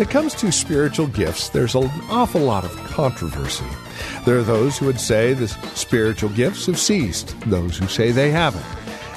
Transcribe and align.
When 0.00 0.08
it 0.08 0.12
comes 0.12 0.34
to 0.36 0.50
spiritual 0.50 1.08
gifts, 1.08 1.50
there's 1.50 1.74
an 1.74 1.90
awful 2.08 2.40
lot 2.40 2.64
of 2.64 2.74
controversy. 2.86 3.66
There 4.24 4.38
are 4.38 4.42
those 4.42 4.78
who 4.78 4.86
would 4.86 4.98
say 4.98 5.34
the 5.34 5.48
spiritual 5.74 6.30
gifts 6.30 6.64
have 6.64 6.78
ceased, 6.78 7.38
those 7.40 7.76
who 7.76 7.86
say 7.86 8.10
they 8.10 8.30
haven't, 8.30 8.64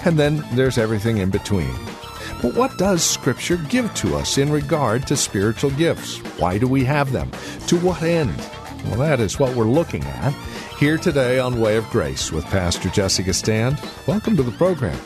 and 0.03 0.19
then 0.19 0.43
there's 0.55 0.77
everything 0.77 1.19
in 1.19 1.29
between. 1.29 1.73
But 2.41 2.55
what 2.55 2.77
does 2.77 3.01
Scripture 3.01 3.55
give 3.69 3.93
to 3.95 4.17
us 4.17 4.37
in 4.37 4.51
regard 4.51 5.07
to 5.07 5.15
spiritual 5.15 5.71
gifts? 5.71 6.17
Why 6.37 6.57
do 6.57 6.67
we 6.67 6.83
have 6.83 7.13
them? 7.13 7.31
To 7.67 7.79
what 7.79 8.01
end? 8.01 8.37
Well, 8.83 8.97
that 8.97 9.21
is 9.21 9.39
what 9.39 9.55
we're 9.55 9.63
looking 9.63 10.03
at 10.03 10.33
here 10.77 10.97
today 10.97 11.39
on 11.39 11.61
Way 11.61 11.77
of 11.77 11.89
Grace 11.91 12.29
with 12.29 12.43
Pastor 12.47 12.89
Jesse 12.89 13.23
Gistand. 13.23 13.79
Welcome 14.05 14.35
to 14.35 14.43
the 14.43 14.51
program. 14.51 14.99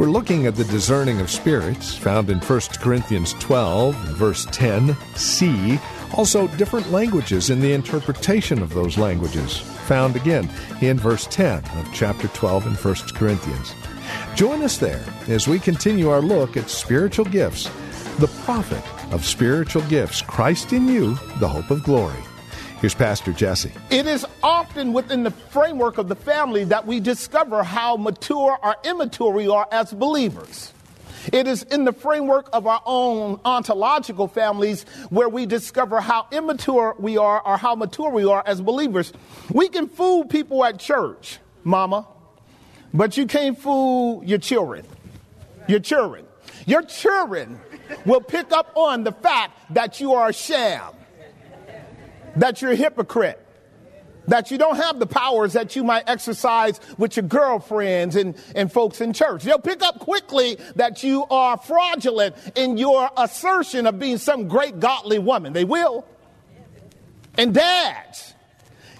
We're 0.00 0.10
looking 0.10 0.46
at 0.46 0.56
the 0.56 0.64
discerning 0.64 1.20
of 1.20 1.30
spirits 1.30 1.94
found 1.94 2.30
in 2.30 2.38
1 2.38 2.60
Corinthians 2.80 3.34
12, 3.34 3.94
verse 4.16 4.46
10, 4.50 4.96
C. 5.14 5.78
Also, 6.16 6.48
different 6.56 6.90
languages 6.90 7.50
in 7.50 7.60
the 7.60 7.74
interpretation 7.74 8.62
of 8.62 8.72
those 8.72 8.96
languages, 8.96 9.58
found 9.58 10.16
again 10.16 10.48
in 10.80 10.98
verse 10.98 11.26
10 11.26 11.62
of 11.76 11.92
chapter 11.92 12.28
12 12.28 12.68
in 12.68 12.72
1 12.76 12.94
Corinthians. 13.14 13.74
Join 14.34 14.62
us 14.62 14.78
there 14.78 15.04
as 15.28 15.46
we 15.46 15.58
continue 15.58 16.08
our 16.08 16.22
look 16.22 16.56
at 16.56 16.70
spiritual 16.70 17.26
gifts, 17.26 17.64
the 18.20 18.32
prophet 18.46 18.82
of 19.12 19.26
spiritual 19.26 19.82
gifts, 19.82 20.22
Christ 20.22 20.72
in 20.72 20.88
you, 20.88 21.12
the 21.40 21.48
hope 21.48 21.70
of 21.70 21.84
glory. 21.84 22.24
Here's 22.80 22.94
Pastor 22.94 23.34
Jesse. 23.34 23.70
It 23.90 24.06
is 24.06 24.24
often 24.42 24.94
within 24.94 25.22
the 25.22 25.30
framework 25.30 25.98
of 25.98 26.08
the 26.08 26.14
family 26.14 26.64
that 26.64 26.86
we 26.86 26.98
discover 26.98 27.62
how 27.62 27.98
mature 27.98 28.58
or 28.62 28.74
immature 28.84 29.30
we 29.34 29.48
are 29.48 29.68
as 29.70 29.92
believers. 29.92 30.72
It 31.30 31.46
is 31.46 31.62
in 31.64 31.84
the 31.84 31.92
framework 31.92 32.48
of 32.54 32.66
our 32.66 32.80
own 32.86 33.38
ontological 33.44 34.28
families 34.28 34.84
where 35.10 35.28
we 35.28 35.44
discover 35.44 36.00
how 36.00 36.26
immature 36.32 36.96
we 36.98 37.18
are 37.18 37.46
or 37.46 37.58
how 37.58 37.74
mature 37.74 38.08
we 38.08 38.24
are 38.24 38.42
as 38.46 38.62
believers. 38.62 39.12
We 39.52 39.68
can 39.68 39.86
fool 39.86 40.24
people 40.24 40.64
at 40.64 40.78
church, 40.78 41.38
mama, 41.62 42.08
but 42.94 43.18
you 43.18 43.26
can't 43.26 43.58
fool 43.58 44.24
your 44.24 44.38
children. 44.38 44.86
Your 45.68 45.80
children. 45.80 46.24
Your 46.64 46.80
children 46.80 47.60
will 48.06 48.22
pick 48.22 48.52
up 48.52 48.72
on 48.74 49.04
the 49.04 49.12
fact 49.12 49.74
that 49.74 50.00
you 50.00 50.14
are 50.14 50.30
a 50.30 50.32
sham 50.32 50.94
that 52.36 52.62
you're 52.62 52.72
a 52.72 52.76
hypocrite, 52.76 53.44
that 54.28 54.50
you 54.50 54.58
don't 54.58 54.76
have 54.76 54.98
the 54.98 55.06
powers 55.06 55.54
that 55.54 55.74
you 55.76 55.84
might 55.84 56.04
exercise 56.06 56.80
with 56.98 57.16
your 57.16 57.24
girlfriends 57.24 58.16
and, 58.16 58.36
and 58.54 58.72
folks 58.72 59.00
in 59.00 59.12
church. 59.12 59.42
They'll 59.42 59.58
pick 59.58 59.82
up 59.82 59.98
quickly 60.00 60.58
that 60.76 61.02
you 61.02 61.24
are 61.30 61.56
fraudulent 61.56 62.36
in 62.54 62.78
your 62.78 63.10
assertion 63.16 63.86
of 63.86 63.98
being 63.98 64.18
some 64.18 64.48
great 64.48 64.78
godly 64.78 65.18
woman. 65.18 65.52
They 65.52 65.64
will. 65.64 66.06
And 67.36 67.54
dads, 67.54 68.34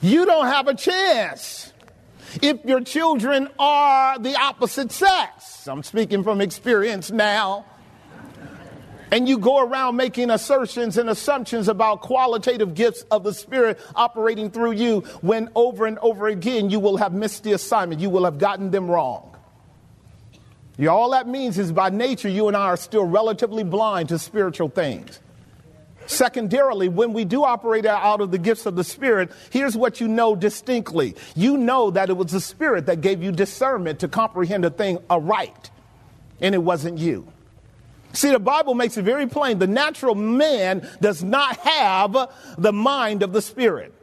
you 0.01 0.25
don't 0.25 0.47
have 0.47 0.69
a 0.69 0.75
chance 0.75 1.73
if 2.43 2.65
your 2.65 2.81
children 2.81 3.49
are 3.59 4.19
the 4.19 4.35
opposite 4.37 4.93
sex. 4.93 5.67
I'm 5.69 5.83
speaking 5.83 6.23
from 6.23 6.41
experience 6.41 7.11
now 7.11 7.67
and 9.11 9.29
you 9.29 9.39
go 9.39 9.61
around 9.61 9.97
making 9.97 10.31
assertions 10.31 10.97
and 10.97 11.11
assumptions 11.11 11.69
about 11.69 12.01
qualitative 12.01 12.75
gifts 12.75 13.05
of 13.11 13.25
the 13.25 13.35
Spirit 13.35 13.81
operating 13.95 14.51
through 14.51 14.73
you 14.73 15.01
when 15.21 15.51
over 15.55 15.87
and 15.87 15.99
over 15.99 16.29
again 16.29 16.71
you 16.71 16.81
will 16.81 16.97
have 16.97 17.13
missed 17.13 17.43
the 17.43 17.53
assignment. 17.53 18.01
You 18.01 18.11
will 18.11 18.25
have 18.25 18.39
gotten 18.39 18.71
them 18.71 18.91
wrong. 18.91 19.37
Yeah, 20.77 20.91
all 20.91 21.11
that 21.11 21.29
means 21.29 21.59
is 21.59 21.73
by 21.73 21.91
nature, 21.91 22.29
you 22.29 22.49
and 22.49 22.57
I 22.57 22.67
are 22.67 22.77
still 22.77 23.05
relatively 23.05 23.65
blind 23.65 24.09
to 24.11 24.19
spiritual 24.19 24.71
things. 24.71 25.19
Secondarily, 26.07 26.89
when 26.89 27.13
we 27.13 27.25
do 27.25 27.45
operate 27.45 27.87
out 27.87 28.21
of 28.21 28.31
the 28.31 28.39
gifts 28.39 28.67
of 28.67 28.77
the 28.77 28.83
Spirit, 28.83 29.31
here's 29.51 29.77
what 29.77 30.01
you 30.01 30.09
know 30.09 30.35
distinctly. 30.35 31.15
You 31.37 31.57
know 31.57 31.91
that 31.91 32.11
it 32.11 32.15
was 32.15 32.33
the 32.33 32.41
Spirit 32.41 32.87
that 32.87 33.01
gave 33.01 33.23
you 33.23 33.31
discernment 33.31 34.01
to 34.01 34.09
comprehend 34.09 34.65
a 34.65 34.71
thing 34.71 34.99
aright, 35.09 35.71
and 36.41 36.55
it 36.55 36.63
wasn't 36.63 36.99
you. 36.99 37.31
See, 38.13 38.31
the 38.31 38.39
Bible 38.39 38.75
makes 38.75 38.97
it 38.97 39.03
very 39.03 39.27
plain 39.27 39.59
the 39.59 39.67
natural 39.67 40.15
man 40.15 40.89
does 41.01 41.23
not 41.23 41.57
have 41.59 42.31
the 42.59 42.73
mind 42.73 43.23
of 43.23 43.33
the 43.33 43.43
Spirit. 43.43 43.95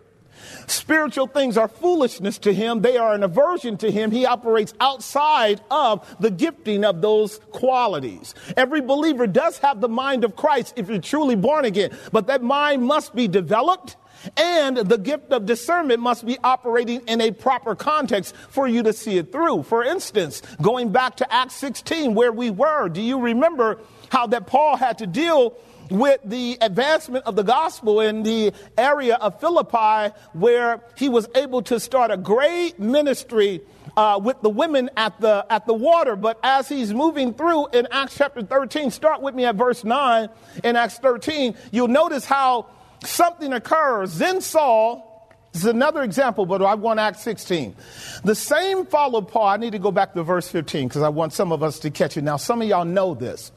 Spiritual 0.67 1.27
things 1.27 1.57
are 1.57 1.67
foolishness 1.67 2.37
to 2.39 2.53
him. 2.53 2.81
They 2.81 2.97
are 2.97 3.13
an 3.13 3.23
aversion 3.23 3.77
to 3.77 3.91
him. 3.91 4.11
He 4.11 4.25
operates 4.25 4.73
outside 4.79 5.61
of 5.71 6.15
the 6.19 6.29
gifting 6.29 6.83
of 6.83 7.01
those 7.01 7.39
qualities. 7.51 8.35
Every 8.55 8.81
believer 8.81 9.27
does 9.27 9.57
have 9.59 9.79
the 9.79 9.89
mind 9.89 10.23
of 10.23 10.35
Christ 10.35 10.73
if 10.75 10.89
you're 10.89 10.99
truly 10.99 11.35
born 11.35 11.65
again, 11.65 11.97
but 12.11 12.27
that 12.27 12.43
mind 12.43 12.83
must 12.83 13.15
be 13.15 13.27
developed 13.27 13.95
and 14.35 14.77
the 14.77 14.97
gift 14.97 15.31
of 15.31 15.45
discernment 15.45 15.99
must 15.99 16.25
be 16.25 16.37
operating 16.43 17.01
in 17.01 17.21
a 17.21 17.31
proper 17.31 17.75
context 17.75 18.35
for 18.49 18.67
you 18.67 18.83
to 18.83 18.93
see 18.93 19.17
it 19.17 19.31
through. 19.31 19.63
For 19.63 19.83
instance, 19.83 20.41
going 20.61 20.91
back 20.91 21.17
to 21.17 21.33
Acts 21.33 21.55
16, 21.55 22.13
where 22.13 22.31
we 22.31 22.49
were, 22.49 22.89
do 22.89 23.01
you 23.01 23.19
remember 23.19 23.79
how 24.09 24.27
that 24.27 24.47
Paul 24.47 24.77
had 24.77 24.99
to 24.99 25.07
deal 25.07 25.57
with 25.89 26.19
the 26.23 26.57
advancement 26.61 27.25
of 27.25 27.35
the 27.35 27.43
gospel 27.43 28.01
in 28.01 28.23
the 28.23 28.53
area 28.77 29.15
of 29.15 29.39
Philippi, 29.39 30.13
where 30.33 30.81
he 30.97 31.09
was 31.09 31.27
able 31.35 31.61
to 31.63 31.79
start 31.79 32.11
a 32.11 32.17
great 32.17 32.79
ministry 32.79 33.61
uh, 33.95 34.19
with 34.21 34.41
the 34.41 34.49
women 34.49 34.89
at 34.97 35.19
the 35.19 35.45
at 35.49 35.65
the 35.65 35.73
water. 35.73 36.15
But 36.15 36.39
as 36.43 36.67
he's 36.67 36.93
moving 36.93 37.33
through 37.33 37.67
in 37.67 37.87
Acts 37.91 38.17
chapter 38.17 38.41
13, 38.41 38.91
start 38.91 39.21
with 39.21 39.35
me 39.35 39.45
at 39.45 39.55
verse 39.55 39.83
9 39.83 40.29
in 40.63 40.75
Acts 40.75 40.99
13, 40.99 41.55
you'll 41.71 41.87
notice 41.87 42.25
how 42.25 42.67
something 43.03 43.53
occurs. 43.53 44.17
Then 44.17 44.41
Saul, 44.41 45.29
this 45.53 45.63
is 45.63 45.69
another 45.69 46.03
example, 46.03 46.45
but 46.45 46.61
I 46.61 46.75
want 46.75 46.99
Acts 46.99 47.21
16. 47.21 47.75
The 48.23 48.35
same 48.35 48.85
followed 48.85 49.27
Paul. 49.29 49.47
I 49.47 49.57
need 49.57 49.71
to 49.71 49.79
go 49.79 49.91
back 49.91 50.13
to 50.13 50.23
verse 50.23 50.47
15 50.49 50.87
because 50.87 51.01
I 51.01 51.09
want 51.09 51.33
some 51.33 51.51
of 51.51 51.63
us 51.63 51.79
to 51.79 51.89
catch 51.89 52.17
it. 52.17 52.23
Now, 52.23 52.37
some 52.37 52.61
of 52.61 52.67
y'all 52.67 52.85
know 52.85 53.15
this. 53.15 53.51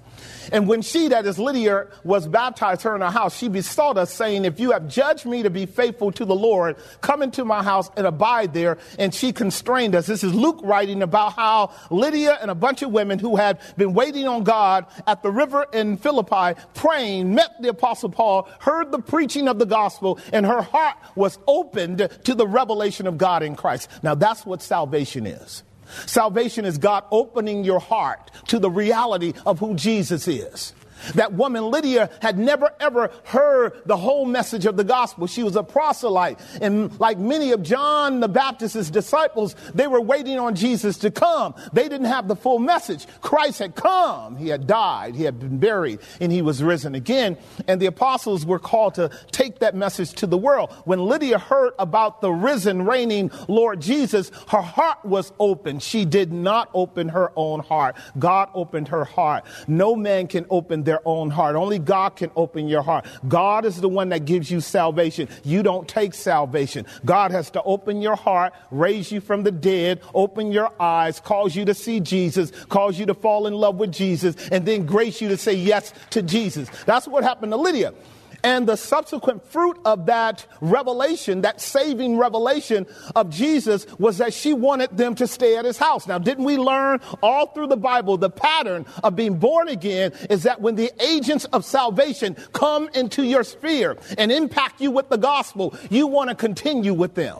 And 0.52 0.68
when 0.68 0.82
she, 0.82 1.08
that 1.08 1.26
is 1.26 1.38
Lydia, 1.38 1.86
was 2.04 2.26
baptized, 2.26 2.82
her 2.82 2.94
in 2.94 3.00
her 3.00 3.10
house, 3.10 3.36
she 3.36 3.48
besought 3.48 3.97
us, 3.97 4.12
saying, 4.12 4.44
If 4.44 4.60
you 4.60 4.72
have 4.72 4.88
judged 4.88 5.26
me 5.26 5.42
to 5.42 5.50
be 5.50 5.66
faithful 5.66 6.12
to 6.12 6.24
the 6.24 6.34
Lord, 6.34 6.76
come 7.00 7.22
into 7.22 7.44
my 7.44 7.62
house 7.62 7.91
and 7.97 8.06
abide 8.06 8.54
there. 8.54 8.78
And 8.98 9.14
she 9.14 9.32
constrained 9.32 9.94
us. 9.94 10.06
This 10.06 10.24
is 10.24 10.34
Luke 10.34 10.60
writing 10.62 11.02
about 11.02 11.34
how 11.34 11.72
Lydia 11.91 12.38
and 12.41 12.50
a 12.50 12.54
bunch 12.54 12.82
of 12.82 12.91
women 12.91 13.18
who 13.18 13.36
had 13.36 13.60
been 13.76 13.94
waiting 13.94 14.26
on 14.26 14.44
God 14.44 14.86
at 15.06 15.22
the 15.22 15.30
river 15.30 15.66
in 15.72 15.97
Philippi, 15.97 16.60
praying, 16.74 17.34
met 17.34 17.50
the 17.60 17.68
Apostle 17.68 18.10
Paul, 18.10 18.48
heard 18.58 18.92
the 18.92 19.00
preaching 19.00 19.48
of 19.48 19.58
the 19.58 19.66
gospel, 19.66 20.18
and 20.32 20.46
her 20.46 20.62
heart 20.62 20.96
was 21.14 21.38
opened 21.46 22.08
to 22.24 22.34
the 22.34 22.46
revelation 22.46 23.06
of 23.06 23.18
God 23.18 23.42
in 23.42 23.56
Christ. 23.56 23.88
Now, 24.03 24.14
that's 24.14 24.44
what 24.44 24.62
salvation 24.62 25.26
is. 25.26 25.62
Salvation 26.07 26.65
is 26.65 26.78
God 26.78 27.04
opening 27.10 27.65
your 27.65 27.81
heart 27.81 28.31
to 28.48 28.59
the 28.59 28.71
reality 28.71 29.33
of 29.47 29.59
who 29.59 29.75
Jesus 29.75 30.28
is. 30.28 30.75
That 31.14 31.32
woman 31.32 31.70
Lydia 31.70 32.10
had 32.20 32.38
never 32.38 32.70
ever 32.80 33.10
heard 33.24 33.82
the 33.86 33.97
whole 33.97 34.24
message 34.24 34.66
of 34.66 34.76
the 34.76 34.84
gospel. 34.84 35.26
She 35.26 35.42
was 35.42 35.56
a 35.56 35.62
proselyte. 35.62 36.38
And 36.60 36.98
like 37.00 37.18
many 37.18 37.52
of 37.52 37.62
John 37.62 38.20
the 38.20 38.28
Baptist's 38.28 38.91
disciples, 38.91 39.54
they 39.74 39.86
were 39.86 40.00
waiting 40.00 40.38
on 40.38 40.54
Jesus 40.54 40.98
to 40.98 41.10
come. 41.10 41.54
They 41.72 41.88
didn't 41.88 42.06
have 42.06 42.28
the 42.28 42.36
full 42.36 42.58
message. 42.58 43.06
Christ 43.20 43.58
had 43.58 43.74
come. 43.74 44.36
He 44.36 44.48
had 44.48 44.66
died. 44.66 45.14
He 45.14 45.24
had 45.24 45.38
been 45.38 45.58
buried 45.58 46.00
and 46.20 46.32
he 46.32 46.42
was 46.42 46.62
risen 46.62 46.94
again. 46.94 47.36
And 47.66 47.80
the 47.80 47.86
apostles 47.86 48.44
were 48.46 48.58
called 48.58 48.94
to 48.94 49.10
take 49.30 49.60
that 49.60 49.74
message 49.74 50.12
to 50.14 50.26
the 50.26 50.38
world. 50.38 50.72
When 50.84 51.04
Lydia 51.04 51.38
heard 51.38 51.72
about 51.78 52.20
the 52.20 52.30
risen, 52.30 52.84
reigning 52.84 53.30
Lord 53.48 53.80
Jesus, 53.80 54.30
her 54.48 54.60
heart 54.60 55.04
was 55.04 55.32
open. 55.38 55.78
She 55.78 56.04
did 56.04 56.32
not 56.32 56.70
open 56.74 57.08
her 57.10 57.32
own 57.36 57.60
heart. 57.60 57.96
God 58.18 58.48
opened 58.54 58.88
her 58.88 59.04
heart. 59.04 59.44
No 59.66 59.94
man 59.94 60.26
can 60.26 60.46
open 60.50 60.84
their 60.91 61.01
own 61.04 61.31
heart. 61.31 61.54
Only 61.54 61.78
God 61.78 62.16
can 62.16 62.33
open 62.34 62.66
your 62.66 62.83
heart. 62.83 63.07
God 63.28 63.65
is 63.65 63.81
the 63.81 63.89
one 63.89 64.09
that 64.09 64.25
gives 64.25 64.51
you 64.51 64.60
salvation. 64.60 65.28
You 65.45 65.63
don't 65.63 65.87
take 65.87 66.15
salvation. 66.15 66.84
God 67.04 67.31
has 67.31 67.48
to 67.53 67.63
open 67.63 68.03
your 68.03 68.16
heart, 68.16 68.53
raise 68.72 69.13
you 69.13 69.21
from 69.21 69.45
the 69.45 69.53
dead, 69.53 70.01
open 70.15 70.51
your 70.51 70.72
eyes, 70.83 71.21
cause 71.21 71.54
you 71.54 71.65
to 71.66 71.75
see 71.75 72.01
Jesus, 72.01 72.51
cause 72.69 72.98
you 72.98 73.07
to 73.07 73.15
fall 73.15 73.47
in 73.47 73.54
love 73.54 73.77
with 73.77 73.92
Jesus, 73.92 74.34
and 74.51 74.66
then 74.66 74.84
grace 74.84 75.21
you 75.21 75.28
to 75.28 75.37
say 75.37 75.54
yes 75.54 75.95
to 76.10 76.22
Jesus. 76.22 76.69
That's 76.87 77.07
what 77.07 77.22
happened 77.22 77.53
to 77.53 77.57
Lydia. 77.57 77.95
And 78.42 78.66
the 78.66 78.77
subsequent 78.77 79.45
fruit 79.47 79.78
of 79.84 80.07
that 80.07 80.47
revelation, 80.60 81.42
that 81.42 81.60
saving 81.60 82.16
revelation 82.16 82.87
of 83.15 83.31
Jesus, 83.31 83.87
was 83.98 84.19
that 84.19 84.33
she 84.33 84.53
wanted 84.54 84.97
them 84.97 85.15
to 85.16 85.27
stay 85.27 85.57
at 85.57 85.65
his 85.65 85.77
house. 85.77 86.07
Now, 86.07 86.19
didn't 86.19 86.45
we 86.45 86.57
learn 86.57 87.01
all 87.22 87.47
through 87.48 87.66
the 87.66 87.77
Bible 87.77 88.16
the 88.16 88.31
pattern 88.31 88.87
of 89.03 89.16
being 89.16 89.39
born 89.39 89.69
again 89.69 90.13
is 90.31 90.45
that 90.45 90.60
when 90.60 90.75
the 90.75 90.91
agents 91.03 91.45
of 91.47 91.65
salvation 91.65 92.37
come 92.53 92.89
into 92.95 93.22
your 93.22 93.45
sphere 93.45 93.98
and 94.16 94.33
impact 94.33 94.81
you 94.81 94.91
with 94.91 95.09
the 95.09 95.19
gospel, 95.19 95.75
you 95.91 96.07
want 96.07 96.31
to 96.31 96.34
continue 96.34 96.95
with 96.95 97.15
them. 97.15 97.39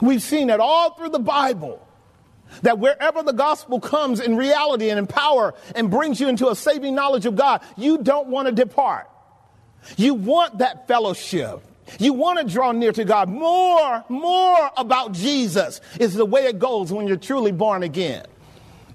We've 0.00 0.22
seen 0.22 0.50
it 0.50 0.60
all 0.60 0.94
through 0.94 1.10
the 1.10 1.18
Bible. 1.18 1.84
That 2.62 2.78
wherever 2.78 3.22
the 3.22 3.32
gospel 3.32 3.78
comes 3.78 4.20
in 4.20 4.36
reality 4.36 4.88
and 4.88 4.98
in 4.98 5.06
power 5.06 5.54
and 5.74 5.90
brings 5.90 6.18
you 6.18 6.28
into 6.28 6.48
a 6.48 6.56
saving 6.56 6.94
knowledge 6.94 7.26
of 7.26 7.36
God, 7.36 7.62
you 7.76 7.98
don't 7.98 8.28
want 8.28 8.46
to 8.46 8.52
depart. 8.52 9.06
You 9.96 10.14
want 10.14 10.58
that 10.58 10.86
fellowship. 10.88 11.60
You 11.98 12.12
want 12.12 12.38
to 12.38 12.44
draw 12.44 12.72
near 12.72 12.92
to 12.92 13.04
God. 13.04 13.28
More, 13.28 14.04
more 14.08 14.70
about 14.76 15.12
Jesus 15.12 15.80
is 15.98 16.14
the 16.14 16.26
way 16.26 16.44
it 16.46 16.58
goes 16.58 16.92
when 16.92 17.08
you're 17.08 17.16
truly 17.16 17.52
born 17.52 17.82
again. 17.82 18.26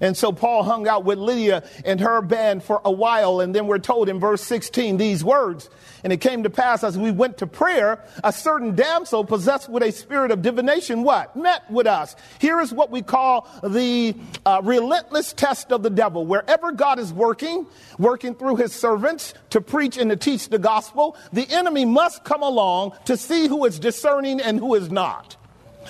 And 0.04 0.14
so 0.14 0.32
Paul 0.32 0.64
hung 0.64 0.86
out 0.86 1.06
with 1.06 1.18
Lydia 1.18 1.62
and 1.82 1.98
her 1.98 2.20
band 2.20 2.62
for 2.62 2.82
a 2.84 2.92
while. 2.92 3.40
And 3.40 3.54
then 3.54 3.66
we're 3.66 3.78
told 3.78 4.10
in 4.10 4.20
verse 4.20 4.42
16 4.42 4.98
these 4.98 5.24
words. 5.24 5.70
And 6.04 6.12
it 6.12 6.18
came 6.18 6.42
to 6.42 6.50
pass 6.50 6.84
as 6.84 6.98
we 6.98 7.10
went 7.10 7.38
to 7.38 7.46
prayer, 7.46 8.04
a 8.22 8.30
certain 8.30 8.74
damsel 8.76 9.24
possessed 9.24 9.70
with 9.70 9.82
a 9.82 9.90
spirit 9.92 10.30
of 10.30 10.42
divination, 10.42 11.04
what? 11.04 11.34
Met 11.34 11.70
with 11.70 11.86
us. 11.86 12.16
Here 12.38 12.60
is 12.60 12.70
what 12.70 12.90
we 12.90 13.00
call 13.00 13.48
the 13.62 14.14
uh, 14.44 14.60
relentless 14.62 15.32
test 15.32 15.72
of 15.72 15.82
the 15.82 15.88
devil. 15.88 16.26
Wherever 16.26 16.72
God 16.72 16.98
is 16.98 17.10
working, 17.10 17.66
working 17.98 18.34
through 18.34 18.56
his 18.56 18.74
servants 18.74 19.32
to 19.50 19.62
preach 19.62 19.96
and 19.96 20.10
to 20.10 20.16
teach 20.16 20.50
the 20.50 20.58
gospel, 20.58 21.16
the 21.32 21.48
enemy 21.50 21.86
must 21.86 22.24
come 22.24 22.42
along 22.42 22.92
to 23.06 23.16
see 23.16 23.48
who 23.48 23.64
is 23.64 23.78
discerning 23.78 24.38
and 24.38 24.58
who 24.58 24.74
is 24.74 24.90
not. 24.90 25.38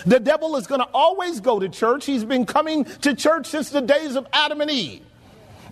The 0.06 0.20
devil 0.20 0.56
is 0.56 0.66
going 0.66 0.80
to 0.80 0.88
always 0.92 1.40
go 1.40 1.58
to 1.58 1.68
church. 1.68 2.06
He's 2.06 2.24
been 2.24 2.46
coming 2.46 2.84
to 2.84 3.14
church 3.14 3.46
since 3.46 3.70
the 3.70 3.80
days 3.80 4.16
of 4.16 4.26
Adam 4.32 4.60
and 4.60 4.70
Eve. 4.70 5.02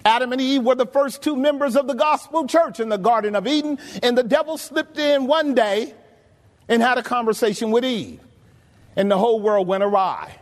Adam 0.04 0.32
and 0.32 0.40
Eve 0.40 0.62
were 0.62 0.74
the 0.74 0.86
first 0.86 1.22
two 1.22 1.36
members 1.36 1.76
of 1.76 1.86
the 1.86 1.94
gospel 1.94 2.46
church 2.46 2.80
in 2.80 2.88
the 2.88 2.96
Garden 2.96 3.36
of 3.36 3.46
Eden, 3.46 3.78
and 4.02 4.18
the 4.18 4.22
devil 4.24 4.58
slipped 4.58 4.98
in 4.98 5.26
one 5.26 5.54
day 5.54 5.94
and 6.68 6.82
had 6.82 6.98
a 6.98 7.02
conversation 7.02 7.70
with 7.70 7.84
Eve, 7.84 8.20
and 8.96 9.10
the 9.10 9.18
whole 9.18 9.40
world 9.40 9.66
went 9.66 9.84
awry. 9.84 10.34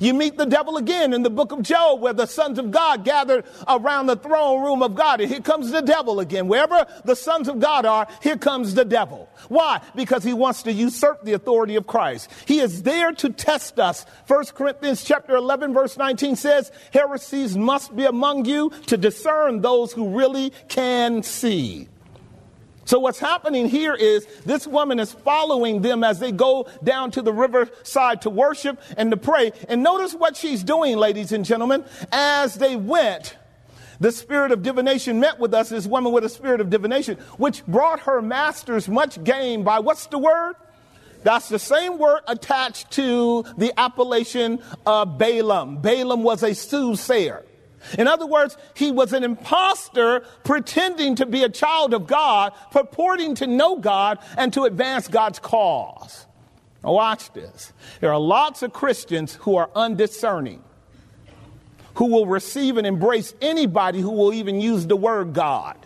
You 0.00 0.14
meet 0.14 0.36
the 0.36 0.46
devil 0.46 0.76
again 0.76 1.12
in 1.12 1.22
the 1.22 1.30
book 1.30 1.52
of 1.52 1.62
Job, 1.62 2.00
where 2.00 2.12
the 2.12 2.26
sons 2.26 2.58
of 2.58 2.70
God 2.70 3.04
gathered 3.04 3.44
around 3.68 4.06
the 4.06 4.16
throne 4.16 4.62
room 4.62 4.82
of 4.82 4.94
God. 4.94 5.20
And 5.20 5.30
here 5.30 5.40
comes 5.40 5.70
the 5.70 5.82
devil 5.82 6.20
again. 6.20 6.48
Wherever 6.48 6.86
the 7.04 7.16
sons 7.16 7.48
of 7.48 7.60
God 7.60 7.86
are, 7.86 8.06
here 8.22 8.36
comes 8.36 8.74
the 8.74 8.84
devil. 8.84 9.28
Why? 9.48 9.80
Because 9.94 10.24
he 10.24 10.32
wants 10.32 10.62
to 10.64 10.72
usurp 10.72 11.24
the 11.24 11.32
authority 11.34 11.76
of 11.76 11.86
Christ. 11.86 12.30
He 12.46 12.60
is 12.60 12.82
there 12.82 13.12
to 13.12 13.30
test 13.30 13.78
us. 13.78 14.06
1 14.26 14.44
Corinthians 14.46 15.04
chapter 15.04 15.36
11 15.36 15.74
verse 15.74 15.96
19 15.96 16.36
says, 16.36 16.70
heresies 16.92 17.56
must 17.56 17.94
be 17.94 18.04
among 18.04 18.44
you 18.44 18.70
to 18.86 18.96
discern 18.96 19.60
those 19.60 19.92
who 19.92 20.16
really 20.16 20.52
can 20.68 21.22
see. 21.22 21.88
So 22.84 22.98
what's 22.98 23.18
happening 23.18 23.68
here 23.68 23.94
is 23.94 24.26
this 24.44 24.66
woman 24.66 24.98
is 24.98 25.12
following 25.12 25.82
them 25.82 26.02
as 26.02 26.18
they 26.18 26.32
go 26.32 26.68
down 26.82 27.12
to 27.12 27.22
the 27.22 27.32
riverside 27.32 28.22
to 28.22 28.30
worship 28.30 28.80
and 28.96 29.10
to 29.12 29.16
pray. 29.16 29.52
And 29.68 29.82
notice 29.82 30.14
what 30.14 30.36
she's 30.36 30.64
doing, 30.64 30.96
ladies 30.96 31.32
and 31.32 31.44
gentlemen. 31.44 31.84
As 32.10 32.56
they 32.56 32.74
went, 32.74 33.36
the 34.00 34.10
spirit 34.10 34.50
of 34.50 34.62
divination 34.62 35.20
met 35.20 35.38
with 35.38 35.54
us, 35.54 35.68
this 35.68 35.86
woman 35.86 36.12
with 36.12 36.24
a 36.24 36.28
spirit 36.28 36.60
of 36.60 36.70
divination, 36.70 37.18
which 37.36 37.64
brought 37.66 38.00
her 38.00 38.20
masters 38.20 38.88
much 38.88 39.22
gain 39.22 39.62
by 39.62 39.78
what's 39.78 40.06
the 40.06 40.18
word? 40.18 40.54
That's 41.22 41.48
the 41.48 41.60
same 41.60 41.98
word 41.98 42.22
attached 42.26 42.90
to 42.92 43.44
the 43.56 43.72
appellation 43.78 44.60
of 44.84 45.18
Balaam. 45.18 45.76
Balaam 45.76 46.24
was 46.24 46.42
a 46.42 46.52
soothsayer. 46.52 47.44
In 47.98 48.06
other 48.06 48.26
words, 48.26 48.56
he 48.74 48.90
was 48.90 49.12
an 49.12 49.24
impostor 49.24 50.20
pretending 50.44 51.16
to 51.16 51.26
be 51.26 51.42
a 51.42 51.48
child 51.48 51.94
of 51.94 52.06
God, 52.06 52.52
purporting 52.70 53.34
to 53.36 53.46
know 53.46 53.76
God 53.76 54.18
and 54.36 54.52
to 54.54 54.64
advance 54.64 55.08
God's 55.08 55.38
cause. 55.38 56.26
Now, 56.84 56.92
watch 56.92 57.32
this. 57.32 57.72
There 58.00 58.12
are 58.12 58.18
lots 58.18 58.62
of 58.62 58.72
Christians 58.72 59.34
who 59.34 59.56
are 59.56 59.70
undiscerning, 59.74 60.62
who 61.94 62.06
will 62.06 62.26
receive 62.26 62.76
and 62.76 62.86
embrace 62.86 63.34
anybody 63.40 64.00
who 64.00 64.10
will 64.10 64.32
even 64.32 64.60
use 64.60 64.86
the 64.86 64.96
word 64.96 65.32
God. 65.32 65.76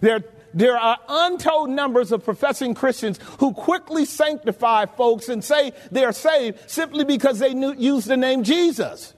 There, 0.00 0.24
there 0.52 0.76
are 0.76 0.98
untold 1.08 1.70
numbers 1.70 2.12
of 2.12 2.24
professing 2.24 2.74
Christians 2.74 3.18
who 3.38 3.52
quickly 3.52 4.04
sanctify 4.04 4.86
folks 4.86 5.28
and 5.28 5.42
say 5.42 5.72
they 5.90 6.04
are 6.04 6.12
saved 6.12 6.70
simply 6.70 7.04
because 7.04 7.38
they 7.38 7.54
knew, 7.54 7.74
use 7.74 8.04
the 8.04 8.16
name 8.16 8.42
Jesus. 8.42 9.13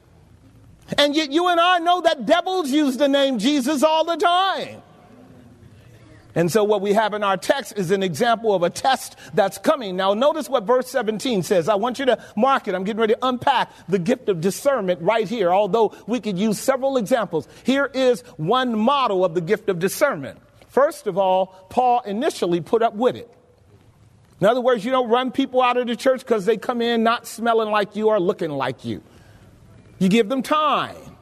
And 0.98 1.16
yet 1.16 1.32
you 1.32 1.48
and 1.48 1.58
I 1.58 1.78
know 1.78 2.00
that 2.02 2.26
devils 2.26 2.70
use 2.70 2.96
the 2.96 3.08
name 3.08 3.38
Jesus 3.38 3.82
all 3.82 4.04
the 4.04 4.16
time. 4.16 4.82
And 6.36 6.52
so 6.52 6.64
what 6.64 6.82
we 6.82 6.92
have 6.92 7.14
in 7.14 7.24
our 7.24 7.38
text 7.38 7.78
is 7.78 7.90
an 7.90 8.02
example 8.02 8.54
of 8.54 8.62
a 8.62 8.68
test 8.68 9.16
that's 9.32 9.56
coming. 9.56 9.96
Now 9.96 10.12
notice 10.12 10.50
what 10.50 10.64
verse 10.64 10.86
17 10.90 11.42
says. 11.42 11.66
I 11.66 11.76
want 11.76 11.98
you 11.98 12.04
to 12.04 12.22
mark 12.36 12.68
it. 12.68 12.74
I'm 12.74 12.84
getting 12.84 13.00
ready 13.00 13.14
to 13.14 13.26
unpack 13.26 13.72
the 13.88 13.98
gift 13.98 14.28
of 14.28 14.42
discernment 14.42 15.00
right 15.00 15.26
here, 15.26 15.50
although 15.50 15.94
we 16.06 16.20
could 16.20 16.38
use 16.38 16.58
several 16.58 16.98
examples. 16.98 17.48
Here 17.64 17.90
is 17.92 18.20
one 18.36 18.78
model 18.78 19.24
of 19.24 19.32
the 19.34 19.40
gift 19.40 19.70
of 19.70 19.78
discernment. 19.78 20.38
First 20.68 21.06
of 21.06 21.16
all, 21.16 21.46
Paul 21.70 22.02
initially 22.02 22.60
put 22.60 22.82
up 22.82 22.94
with 22.94 23.16
it. 23.16 23.30
In 24.38 24.46
other 24.46 24.60
words, 24.60 24.84
you 24.84 24.90
don't 24.90 25.08
run 25.08 25.30
people 25.30 25.62
out 25.62 25.78
of 25.78 25.86
the 25.86 25.96
church 25.96 26.20
because 26.20 26.44
they 26.44 26.58
come 26.58 26.82
in 26.82 27.02
not 27.02 27.26
smelling 27.26 27.70
like 27.70 27.96
you 27.96 28.08
or 28.08 28.20
looking 28.20 28.50
like 28.50 28.84
you. 28.84 29.02
You 29.98 30.08
give 30.08 30.28
them 30.28 30.42
time 30.42 31.16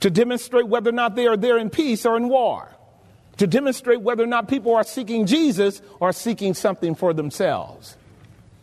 to 0.00 0.10
demonstrate 0.10 0.66
whether 0.66 0.90
or 0.90 0.92
not 0.92 1.14
they 1.14 1.26
are 1.26 1.36
there 1.36 1.58
in 1.58 1.70
peace 1.70 2.04
or 2.04 2.16
in 2.16 2.28
war, 2.28 2.68
to 3.36 3.46
demonstrate 3.46 4.00
whether 4.00 4.22
or 4.22 4.26
not 4.26 4.48
people 4.48 4.74
are 4.74 4.84
seeking 4.84 5.26
Jesus 5.26 5.80
or 6.00 6.12
seeking 6.12 6.54
something 6.54 6.94
for 6.94 7.12
themselves. 7.12 7.96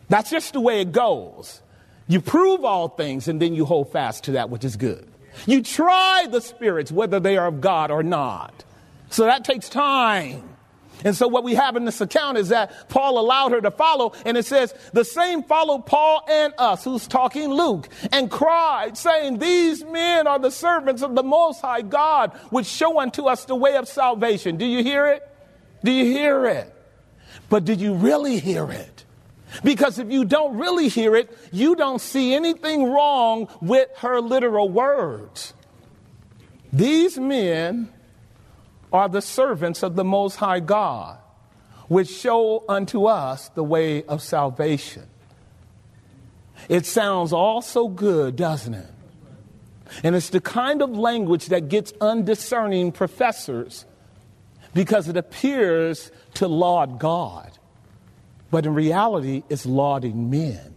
That's 0.08 0.30
just 0.30 0.52
the 0.52 0.60
way 0.60 0.80
it 0.80 0.92
goes. 0.92 1.62
You 2.08 2.20
prove 2.20 2.64
all 2.64 2.88
things 2.88 3.28
and 3.28 3.40
then 3.40 3.54
you 3.54 3.64
hold 3.64 3.92
fast 3.92 4.24
to 4.24 4.32
that 4.32 4.50
which 4.50 4.64
is 4.64 4.76
good. 4.76 5.06
You 5.46 5.62
try 5.62 6.26
the 6.28 6.40
spirits 6.40 6.90
whether 6.90 7.20
they 7.20 7.36
are 7.36 7.46
of 7.46 7.60
God 7.60 7.90
or 7.90 8.02
not. 8.02 8.64
So 9.10 9.24
that 9.24 9.44
takes 9.44 9.68
time. 9.68 10.42
And 11.04 11.16
so 11.16 11.28
what 11.28 11.44
we 11.44 11.54
have 11.54 11.76
in 11.76 11.84
this 11.84 12.00
account 12.00 12.38
is 12.38 12.48
that 12.48 12.88
Paul 12.88 13.18
allowed 13.18 13.52
her 13.52 13.60
to 13.60 13.70
follow, 13.70 14.12
and 14.24 14.36
it 14.36 14.46
says, 14.46 14.74
the 14.92 15.04
same 15.04 15.42
followed 15.42 15.86
Paul 15.86 16.24
and 16.28 16.52
us, 16.58 16.84
who's 16.84 17.06
talking 17.06 17.50
Luke, 17.50 17.88
and 18.12 18.30
cried, 18.30 18.96
saying, 18.96 19.38
These 19.38 19.84
men 19.84 20.26
are 20.26 20.38
the 20.38 20.50
servants 20.50 21.02
of 21.02 21.14
the 21.14 21.22
Most 21.22 21.60
High 21.60 21.82
God, 21.82 22.32
which 22.50 22.66
show 22.66 23.00
unto 23.00 23.24
us 23.24 23.44
the 23.44 23.56
way 23.56 23.76
of 23.76 23.88
salvation. 23.88 24.56
Do 24.56 24.66
you 24.66 24.82
hear 24.82 25.06
it? 25.06 25.26
Do 25.84 25.90
you 25.90 26.04
hear 26.04 26.46
it? 26.46 26.74
But 27.48 27.64
did 27.64 27.80
you 27.80 27.94
really 27.94 28.38
hear 28.38 28.70
it? 28.70 29.04
Because 29.64 29.98
if 29.98 30.10
you 30.10 30.24
don't 30.24 30.58
really 30.58 30.88
hear 30.88 31.16
it, 31.16 31.36
you 31.52 31.74
don't 31.74 32.00
see 32.00 32.34
anything 32.34 32.84
wrong 32.84 33.48
with 33.60 33.88
her 33.98 34.20
literal 34.20 34.68
words. 34.68 35.54
These 36.72 37.18
men 37.18 37.92
are 38.92 39.08
the 39.08 39.22
servants 39.22 39.82
of 39.82 39.96
the 39.96 40.04
Most 40.04 40.36
High 40.36 40.60
God, 40.60 41.18
which 41.88 42.08
show 42.08 42.64
unto 42.68 43.06
us 43.06 43.48
the 43.50 43.64
way 43.64 44.02
of 44.04 44.22
salvation. 44.22 45.06
It 46.68 46.86
sounds 46.86 47.32
all 47.32 47.62
so 47.62 47.88
good, 47.88 48.36
doesn't 48.36 48.74
it? 48.74 48.90
And 50.04 50.14
it's 50.14 50.30
the 50.30 50.40
kind 50.40 50.82
of 50.82 50.90
language 50.90 51.46
that 51.46 51.68
gets 51.68 51.92
undiscerning 52.00 52.92
professors 52.92 53.86
because 54.72 55.08
it 55.08 55.16
appears 55.16 56.12
to 56.34 56.46
laud 56.46 57.00
God, 57.00 57.50
but 58.50 58.66
in 58.66 58.74
reality, 58.74 59.42
it's 59.48 59.66
lauding 59.66 60.30
men. 60.30 60.74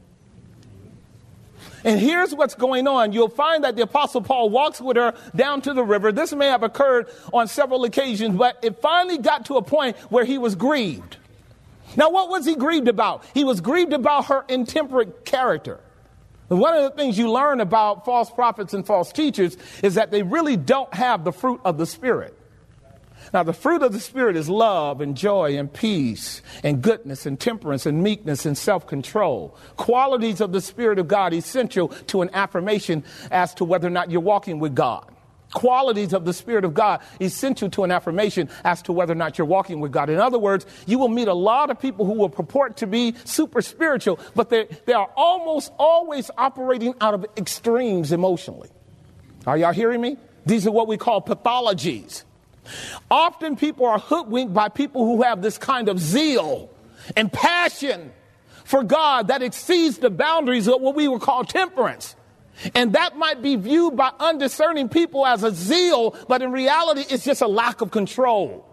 And 1.83 1.99
here's 1.99 2.33
what's 2.33 2.55
going 2.55 2.87
on. 2.87 3.11
You'll 3.11 3.29
find 3.29 3.63
that 3.63 3.75
the 3.75 3.83
Apostle 3.83 4.21
Paul 4.21 4.49
walks 4.49 4.79
with 4.79 4.97
her 4.97 5.13
down 5.35 5.61
to 5.63 5.73
the 5.73 5.83
river. 5.83 6.11
This 6.11 6.33
may 6.33 6.47
have 6.47 6.63
occurred 6.63 7.07
on 7.33 7.47
several 7.47 7.83
occasions, 7.83 8.37
but 8.37 8.57
it 8.61 8.81
finally 8.81 9.17
got 9.17 9.45
to 9.47 9.57
a 9.57 9.61
point 9.61 9.97
where 10.09 10.23
he 10.23 10.37
was 10.37 10.55
grieved. 10.55 11.17
Now, 11.95 12.09
what 12.09 12.29
was 12.29 12.45
he 12.45 12.55
grieved 12.55 12.87
about? 12.87 13.23
He 13.33 13.43
was 13.43 13.61
grieved 13.61 13.93
about 13.93 14.25
her 14.25 14.45
intemperate 14.47 15.25
character. 15.25 15.79
One 16.47 16.75
of 16.75 16.83
the 16.83 16.91
things 16.91 17.17
you 17.17 17.31
learn 17.31 17.61
about 17.61 18.05
false 18.05 18.29
prophets 18.29 18.73
and 18.73 18.85
false 18.85 19.11
teachers 19.11 19.57
is 19.81 19.95
that 19.95 20.11
they 20.11 20.23
really 20.23 20.57
don't 20.57 20.93
have 20.93 21.23
the 21.23 21.31
fruit 21.31 21.61
of 21.65 21.77
the 21.77 21.85
Spirit. 21.85 22.37
Now, 23.33 23.41
the 23.41 23.53
fruit 23.53 23.81
of 23.81 23.93
the 23.93 23.99
Spirit 23.99 24.35
is 24.35 24.47
love 24.47 25.01
and 25.01 25.17
joy 25.17 25.57
and 25.57 25.73
peace 25.73 26.43
and 26.63 26.83
goodness 26.83 27.25
and 27.25 27.39
temperance 27.39 27.87
and 27.87 28.03
meekness 28.03 28.45
and 28.45 28.55
self 28.55 28.85
control. 28.85 29.57
Qualities 29.75 30.39
of 30.39 30.51
the 30.51 30.61
Spirit 30.61 30.99
of 30.99 31.07
God 31.07 31.33
essential 31.33 31.87
to 31.87 32.21
an 32.21 32.29
affirmation 32.33 33.03
as 33.31 33.55
to 33.55 33.65
whether 33.65 33.87
or 33.87 33.91
not 33.91 34.11
you're 34.11 34.21
walking 34.21 34.59
with 34.59 34.75
God. 34.75 35.09
Qualities 35.51 36.13
of 36.13 36.25
the 36.25 36.33
Spirit 36.33 36.63
of 36.63 36.75
God 36.75 37.01
essential 37.19 37.71
to 37.71 37.83
an 37.83 37.91
affirmation 37.91 38.49
as 38.63 38.83
to 38.83 38.93
whether 38.93 39.13
or 39.13 39.15
not 39.15 39.39
you're 39.39 39.47
walking 39.47 39.79
with 39.79 39.91
God. 39.91 40.11
In 40.11 40.19
other 40.19 40.39
words, 40.39 40.67
you 40.85 40.99
will 40.99 41.09
meet 41.09 41.27
a 41.27 41.33
lot 41.33 41.71
of 41.71 41.79
people 41.79 42.05
who 42.05 42.13
will 42.13 42.29
purport 42.29 42.77
to 42.77 42.87
be 42.87 43.15
super 43.23 43.63
spiritual, 43.63 44.19
but 44.35 44.51
they, 44.51 44.67
they 44.85 44.93
are 44.93 45.09
almost 45.15 45.71
always 45.79 46.29
operating 46.37 46.93
out 47.01 47.15
of 47.15 47.25
extremes 47.35 48.11
emotionally. 48.11 48.69
Are 49.47 49.57
y'all 49.57 49.73
hearing 49.73 50.01
me? 50.01 50.17
These 50.45 50.67
are 50.67 50.71
what 50.71 50.87
we 50.87 50.97
call 50.97 51.21
pathologies. 51.21 52.23
Often 53.09 53.57
people 53.57 53.85
are 53.85 53.99
hoodwinked 53.99 54.53
by 54.53 54.69
people 54.69 55.05
who 55.05 55.23
have 55.23 55.41
this 55.41 55.57
kind 55.57 55.89
of 55.89 55.99
zeal 55.99 56.69
and 57.15 57.31
passion 57.31 58.11
for 58.63 58.83
God 58.83 59.27
that 59.27 59.41
exceeds 59.41 59.97
the 59.97 60.09
boundaries 60.09 60.67
of 60.67 60.81
what 60.81 60.95
we 60.95 61.07
would 61.07 61.21
call 61.21 61.43
temperance. 61.43 62.15
And 62.75 62.93
that 62.93 63.17
might 63.17 63.41
be 63.41 63.55
viewed 63.55 63.95
by 63.95 64.11
undiscerning 64.19 64.89
people 64.89 65.25
as 65.25 65.43
a 65.43 65.51
zeal, 65.51 66.15
but 66.27 66.41
in 66.41 66.51
reality, 66.51 67.03
it's 67.09 67.25
just 67.25 67.41
a 67.41 67.47
lack 67.47 67.81
of 67.81 67.91
control. 67.91 68.65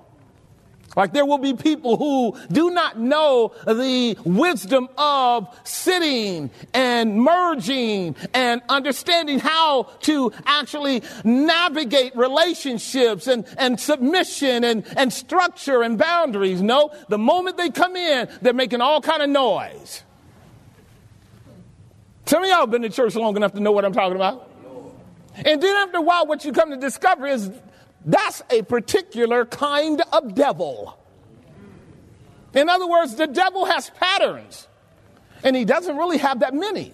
Like 0.96 1.12
there 1.12 1.24
will 1.24 1.38
be 1.38 1.54
people 1.54 1.96
who 1.96 2.36
do 2.50 2.70
not 2.70 2.98
know 2.98 3.52
the 3.64 4.16
wisdom 4.24 4.88
of 4.98 5.48
sitting 5.62 6.50
and 6.74 7.16
merging 7.22 8.16
and 8.34 8.60
understanding 8.68 9.38
how 9.38 9.84
to 10.00 10.32
actually 10.46 11.02
navigate 11.22 12.16
relationships 12.16 13.28
and, 13.28 13.46
and 13.56 13.78
submission 13.78 14.64
and, 14.64 14.84
and 14.96 15.12
structure 15.12 15.82
and 15.82 15.96
boundaries. 15.96 16.60
No, 16.60 16.90
the 17.08 17.18
moment 17.18 17.56
they 17.56 17.70
come 17.70 17.94
in, 17.94 18.28
they're 18.42 18.52
making 18.52 18.80
all 18.80 19.00
kind 19.00 19.22
of 19.22 19.30
noise. 19.30 20.02
Some 22.26 22.42
of 22.42 22.48
y'all 22.48 22.60
have 22.60 22.70
been 22.70 22.82
to 22.82 22.90
church 22.90 23.14
long 23.14 23.36
enough 23.36 23.52
to 23.54 23.60
know 23.60 23.72
what 23.72 23.84
I'm 23.84 23.92
talking 23.92 24.16
about. 24.16 24.48
And 25.36 25.62
then 25.62 25.76
after 25.76 25.98
a 25.98 26.02
while, 26.02 26.26
what 26.26 26.44
you 26.44 26.52
come 26.52 26.70
to 26.70 26.76
discover 26.76 27.26
is 27.26 27.50
that's 28.04 28.42
a 28.50 28.62
particular 28.62 29.44
kind 29.44 30.02
of 30.12 30.34
devil. 30.34 30.98
In 32.54 32.68
other 32.68 32.88
words, 32.88 33.14
the 33.14 33.26
devil 33.26 33.64
has 33.66 33.90
patterns, 33.90 34.66
and 35.44 35.54
he 35.54 35.64
doesn't 35.64 35.96
really 35.96 36.18
have 36.18 36.40
that 36.40 36.54
many. 36.54 36.92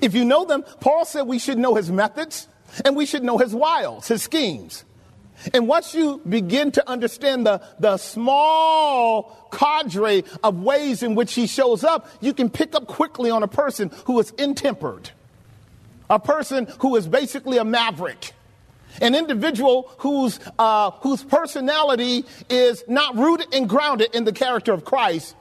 If 0.00 0.14
you 0.14 0.24
know 0.24 0.44
them, 0.44 0.64
Paul 0.80 1.04
said 1.04 1.22
we 1.22 1.38
should 1.38 1.58
know 1.58 1.74
his 1.74 1.90
methods 1.90 2.48
and 2.84 2.96
we 2.96 3.06
should 3.06 3.24
know 3.24 3.38
his 3.38 3.54
wiles, 3.54 4.08
his 4.08 4.22
schemes. 4.22 4.84
And 5.52 5.66
once 5.66 5.94
you 5.94 6.20
begin 6.28 6.70
to 6.72 6.88
understand 6.88 7.46
the, 7.46 7.62
the 7.80 7.96
small 7.96 9.48
cadre 9.50 10.24
of 10.44 10.62
ways 10.62 11.02
in 11.02 11.14
which 11.14 11.34
he 11.34 11.46
shows 11.46 11.82
up, 11.82 12.08
you 12.20 12.32
can 12.32 12.48
pick 12.48 12.74
up 12.74 12.86
quickly 12.86 13.30
on 13.30 13.42
a 13.42 13.48
person 13.48 13.90
who 14.04 14.20
is 14.20 14.30
intempered, 14.32 15.10
a 16.08 16.20
person 16.20 16.68
who 16.78 16.94
is 16.94 17.08
basically 17.08 17.58
a 17.58 17.64
maverick 17.64 18.32
an 19.00 19.14
individual 19.14 19.90
whose, 19.98 20.38
uh, 20.58 20.90
whose 21.00 21.24
personality 21.24 22.24
is 22.48 22.84
not 22.88 23.16
rooted 23.16 23.54
and 23.54 23.68
grounded 23.68 24.14
in 24.14 24.24
the 24.24 24.32
character 24.32 24.72
of 24.72 24.84
Christ. 24.84 25.36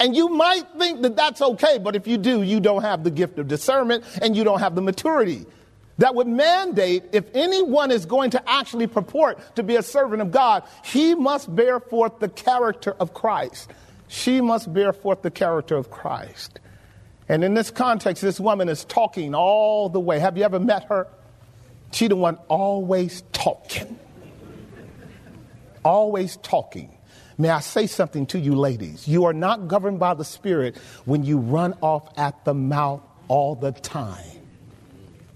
And 0.00 0.14
you 0.14 0.28
might 0.28 0.64
think 0.78 1.02
that 1.02 1.16
that's 1.16 1.40
okay, 1.40 1.78
but 1.78 1.96
if 1.96 2.06
you 2.06 2.18
do, 2.18 2.42
you 2.42 2.60
don't 2.60 2.82
have 2.82 3.04
the 3.04 3.10
gift 3.10 3.38
of 3.38 3.48
discernment 3.48 4.04
and 4.20 4.36
you 4.36 4.44
don't 4.44 4.60
have 4.60 4.74
the 4.74 4.82
maturity. 4.82 5.46
That 5.98 6.14
would 6.14 6.28
mandate 6.28 7.04
if 7.12 7.24
anyone 7.34 7.90
is 7.90 8.06
going 8.06 8.30
to 8.30 8.48
actually 8.48 8.86
purport 8.86 9.56
to 9.56 9.62
be 9.62 9.76
a 9.76 9.82
servant 9.82 10.22
of 10.22 10.30
God, 10.30 10.62
he 10.84 11.14
must 11.14 11.54
bear 11.54 11.80
forth 11.80 12.20
the 12.20 12.28
character 12.28 12.94
of 13.00 13.14
Christ. 13.14 13.70
She 14.06 14.40
must 14.40 14.72
bear 14.72 14.92
forth 14.92 15.22
the 15.22 15.30
character 15.30 15.76
of 15.76 15.90
Christ. 15.90 16.60
And 17.28 17.44
in 17.44 17.54
this 17.54 17.70
context, 17.70 18.22
this 18.22 18.40
woman 18.40 18.68
is 18.68 18.84
talking 18.84 19.34
all 19.34 19.88
the 19.88 20.00
way. 20.00 20.18
Have 20.18 20.38
you 20.38 20.44
ever 20.44 20.60
met 20.60 20.84
her? 20.84 21.08
She 21.92 22.08
the 22.08 22.16
one 22.16 22.36
always 22.48 23.22
talking. 23.32 23.98
Always 25.84 26.36
talking. 26.38 26.96
May 27.38 27.50
I 27.50 27.60
say 27.60 27.86
something 27.86 28.26
to 28.26 28.38
you 28.38 28.56
ladies? 28.56 29.06
You 29.06 29.24
are 29.26 29.32
not 29.32 29.68
governed 29.68 30.00
by 30.00 30.14
the 30.14 30.24
Spirit 30.24 30.76
when 31.04 31.24
you 31.24 31.38
run 31.38 31.74
off 31.80 32.08
at 32.18 32.44
the 32.44 32.54
mouth 32.54 33.00
all 33.28 33.54
the 33.54 33.72
time. 33.72 34.24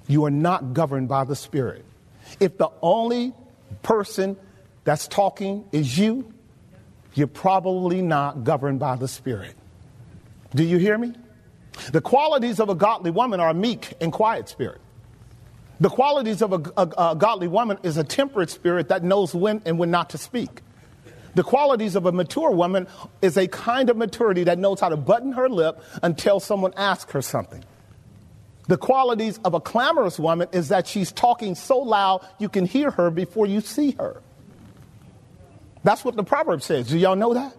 You 0.08 0.24
are 0.24 0.30
not 0.30 0.74
governed 0.74 1.08
by 1.08 1.24
the 1.24 1.36
Spirit. 1.36 1.84
If 2.40 2.58
the 2.58 2.70
only 2.82 3.32
person 3.82 4.36
that's 4.84 5.06
talking 5.06 5.64
is 5.70 5.96
you, 5.96 6.32
you're 7.14 7.28
probably 7.28 8.02
not 8.02 8.42
governed 8.42 8.80
by 8.80 8.96
the 8.96 9.08
Spirit. 9.08 9.54
Do 10.54 10.64
you 10.64 10.78
hear 10.78 10.98
me? 10.98 11.14
The 11.92 12.00
qualities 12.00 12.60
of 12.60 12.68
a 12.68 12.74
godly 12.74 13.10
woman 13.10 13.40
are 13.40 13.54
meek 13.54 13.94
and 14.00 14.12
quiet 14.12 14.48
spirit. 14.48 14.80
The 15.82 15.90
qualities 15.90 16.42
of 16.42 16.52
a, 16.52 16.62
a, 16.76 17.10
a, 17.10 17.16
godly 17.16 17.48
woman 17.48 17.76
is 17.82 17.96
a 17.96 18.04
temperate 18.04 18.50
spirit 18.50 18.88
that 18.90 19.02
knows 19.02 19.34
when 19.34 19.60
and 19.64 19.80
when 19.80 19.90
not 19.90 20.10
to 20.10 20.18
speak. 20.18 20.62
The 21.34 21.42
qualities 21.42 21.96
of 21.96 22.06
a 22.06 22.12
mature 22.12 22.52
woman 22.52 22.86
is 23.20 23.36
a 23.36 23.48
kind 23.48 23.90
of 23.90 23.96
maturity 23.96 24.44
that 24.44 24.60
knows 24.60 24.78
how 24.78 24.90
to 24.90 24.96
button 24.96 25.32
her 25.32 25.48
lip 25.48 25.82
until 26.04 26.38
someone 26.38 26.72
asks 26.76 27.10
her 27.10 27.20
something. 27.20 27.64
The 28.68 28.76
qualities 28.76 29.40
of 29.44 29.54
a 29.54 29.60
clamorous 29.60 30.20
woman 30.20 30.46
is 30.52 30.68
that 30.68 30.86
she's 30.86 31.10
talking 31.10 31.56
so 31.56 31.78
loud 31.78 32.24
you 32.38 32.48
can 32.48 32.64
hear 32.64 32.92
her 32.92 33.10
before 33.10 33.46
you 33.46 33.60
see 33.60 33.90
her. 33.98 34.22
That's 35.82 36.04
what 36.04 36.14
the 36.14 36.22
proverb 36.22 36.62
says. 36.62 36.90
Do 36.90 36.96
y'all 36.96 37.16
know 37.16 37.34
that? 37.34 37.56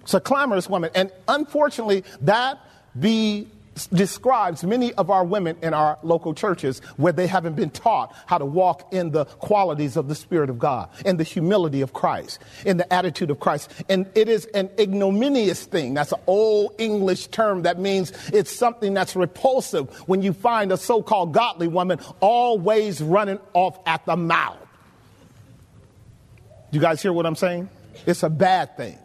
It's 0.00 0.14
a 0.14 0.20
clamorous 0.20 0.68
woman. 0.68 0.90
And 0.92 1.12
unfortunately, 1.28 2.02
that 2.22 2.58
be 2.98 3.46
describes 3.86 4.64
many 4.64 4.92
of 4.94 5.10
our 5.10 5.24
women 5.24 5.56
in 5.62 5.74
our 5.74 5.98
local 6.02 6.34
churches 6.34 6.80
where 6.96 7.12
they 7.12 7.26
haven't 7.26 7.54
been 7.54 7.70
taught 7.70 8.14
how 8.26 8.38
to 8.38 8.44
walk 8.44 8.92
in 8.92 9.10
the 9.10 9.24
qualities 9.24 9.96
of 9.96 10.08
the 10.08 10.14
Spirit 10.14 10.50
of 10.50 10.58
God, 10.58 10.88
in 11.04 11.16
the 11.16 11.24
humility 11.24 11.80
of 11.80 11.92
Christ, 11.92 12.40
in 12.66 12.76
the 12.76 12.92
attitude 12.92 13.30
of 13.30 13.40
Christ. 13.40 13.70
And 13.88 14.06
it 14.14 14.28
is 14.28 14.46
an 14.46 14.70
ignominious 14.78 15.64
thing. 15.64 15.94
That's 15.94 16.12
an 16.12 16.20
old 16.26 16.74
English 16.78 17.28
term 17.28 17.62
that 17.62 17.78
means 17.78 18.12
it's 18.32 18.50
something 18.50 18.94
that's 18.94 19.16
repulsive 19.16 19.90
when 20.08 20.22
you 20.22 20.32
find 20.32 20.72
a 20.72 20.76
so 20.76 21.02
called 21.02 21.32
godly 21.32 21.68
woman 21.68 22.00
always 22.20 23.02
running 23.02 23.38
off 23.54 23.78
at 23.86 24.04
the 24.06 24.16
mouth. 24.16 24.58
You 26.70 26.80
guys 26.80 27.00
hear 27.00 27.12
what 27.12 27.24
I'm 27.24 27.36
saying? 27.36 27.68
It's 28.06 28.22
a 28.22 28.30
bad 28.30 28.76
thing. 28.76 28.98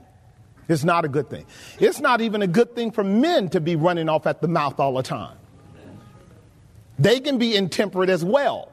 It's 0.68 0.84
not 0.84 1.06
a 1.06 1.08
good 1.08 1.30
thing. 1.30 1.46
It's 1.80 2.00
not 2.00 2.22
even 2.22 2.42
a 2.42 2.48
good 2.48 2.76
thing 2.76 2.92
for 2.92 3.04
men 3.04 3.50
to 3.50 3.60
be 3.60 3.76
running 3.76 4.10
off 4.10 4.26
at 4.28 4.42
the 4.42 4.48
mouth 4.48 4.80
all 4.80 4.94
the 4.94 5.04
time. 5.04 5.38
They 7.00 7.20
can 7.20 7.38
be 7.38 7.56
intemperate 7.56 8.10
as 8.10 8.24
well. 8.24 8.72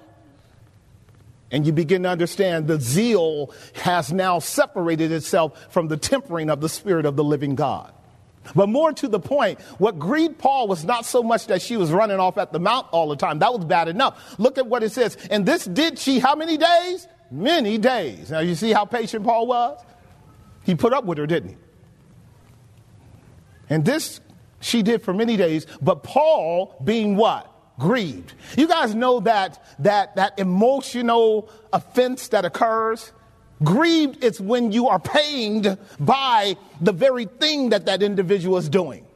And 1.50 1.66
you 1.66 1.72
begin 1.72 2.04
to 2.04 2.08
understand 2.08 2.68
the 2.68 2.80
zeal 2.80 3.52
has 3.74 4.12
now 4.12 4.38
separated 4.38 5.10
itself 5.10 5.72
from 5.72 5.88
the 5.88 5.96
tempering 5.96 6.48
of 6.48 6.60
the 6.60 6.68
Spirit 6.68 7.06
of 7.06 7.16
the 7.16 7.24
living 7.24 7.56
God. 7.56 7.92
But 8.54 8.68
more 8.68 8.92
to 8.92 9.08
the 9.08 9.20
point, 9.20 9.60
what 9.78 9.98
grieved 9.98 10.38
Paul 10.38 10.68
was 10.68 10.84
not 10.84 11.04
so 11.04 11.22
much 11.22 11.46
that 11.48 11.60
she 11.60 11.76
was 11.76 11.90
running 11.90 12.18
off 12.18 12.38
at 12.38 12.52
the 12.52 12.60
mouth 12.60 12.86
all 12.90 13.08
the 13.08 13.16
time. 13.16 13.40
That 13.40 13.52
was 13.52 13.64
bad 13.64 13.88
enough. 13.88 14.38
Look 14.38 14.58
at 14.58 14.66
what 14.66 14.82
it 14.82 14.90
says. 14.92 15.16
And 15.30 15.44
this 15.44 15.64
did 15.64 15.98
she 15.98 16.18
how 16.18 16.34
many 16.34 16.56
days? 16.56 17.06
Many 17.30 17.78
days. 17.78 18.30
Now 18.30 18.40
you 18.40 18.54
see 18.54 18.72
how 18.72 18.84
patient 18.84 19.24
Paul 19.24 19.46
was? 19.46 19.78
He 20.64 20.74
put 20.74 20.92
up 20.92 21.04
with 21.04 21.18
her, 21.18 21.26
didn't 21.26 21.50
he? 21.50 21.56
And 23.70 23.84
this 23.84 24.20
she 24.60 24.82
did 24.82 25.02
for 25.02 25.14
many 25.14 25.36
days, 25.36 25.66
but 25.80 26.02
Paul 26.02 26.76
being 26.84 27.16
what? 27.16 27.46
Grieved. 27.78 28.34
You 28.58 28.68
guys 28.68 28.94
know 28.94 29.20
that 29.20 29.64
that 29.78 30.16
that 30.16 30.38
emotional 30.38 31.48
offense 31.72 32.28
that 32.28 32.44
occurs? 32.44 33.12
Grieved 33.62 34.22
is 34.22 34.40
when 34.40 34.72
you 34.72 34.88
are 34.88 34.98
pained 34.98 35.78
by 35.98 36.56
the 36.80 36.92
very 36.92 37.24
thing 37.24 37.70
that 37.70 37.86
that 37.86 38.02
individual 38.02 38.58
is 38.58 38.68
doing. 38.68 39.06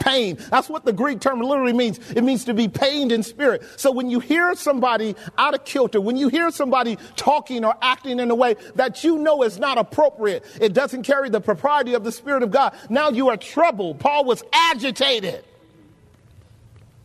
Pain. 0.00 0.38
That's 0.50 0.68
what 0.68 0.84
the 0.84 0.92
Greek 0.92 1.20
term 1.20 1.40
literally 1.40 1.72
means. 1.72 1.98
It 2.10 2.24
means 2.24 2.44
to 2.46 2.54
be 2.54 2.66
pained 2.66 3.12
in 3.12 3.22
spirit. 3.22 3.62
So 3.76 3.92
when 3.92 4.10
you 4.10 4.18
hear 4.18 4.54
somebody 4.56 5.14
out 5.38 5.54
of 5.54 5.64
kilter, 5.64 6.00
when 6.00 6.16
you 6.16 6.28
hear 6.28 6.50
somebody 6.50 6.98
talking 7.14 7.64
or 7.64 7.74
acting 7.80 8.18
in 8.18 8.30
a 8.30 8.34
way 8.34 8.56
that 8.74 9.04
you 9.04 9.18
know 9.18 9.42
is 9.42 9.58
not 9.58 9.78
appropriate, 9.78 10.44
it 10.60 10.72
doesn't 10.72 11.04
carry 11.04 11.28
the 11.28 11.40
propriety 11.40 11.94
of 11.94 12.02
the 12.02 12.12
Spirit 12.12 12.42
of 12.42 12.50
God, 12.50 12.74
now 12.88 13.10
you 13.10 13.28
are 13.28 13.36
troubled. 13.36 14.00
Paul 14.00 14.24
was 14.24 14.42
agitated 14.52 15.44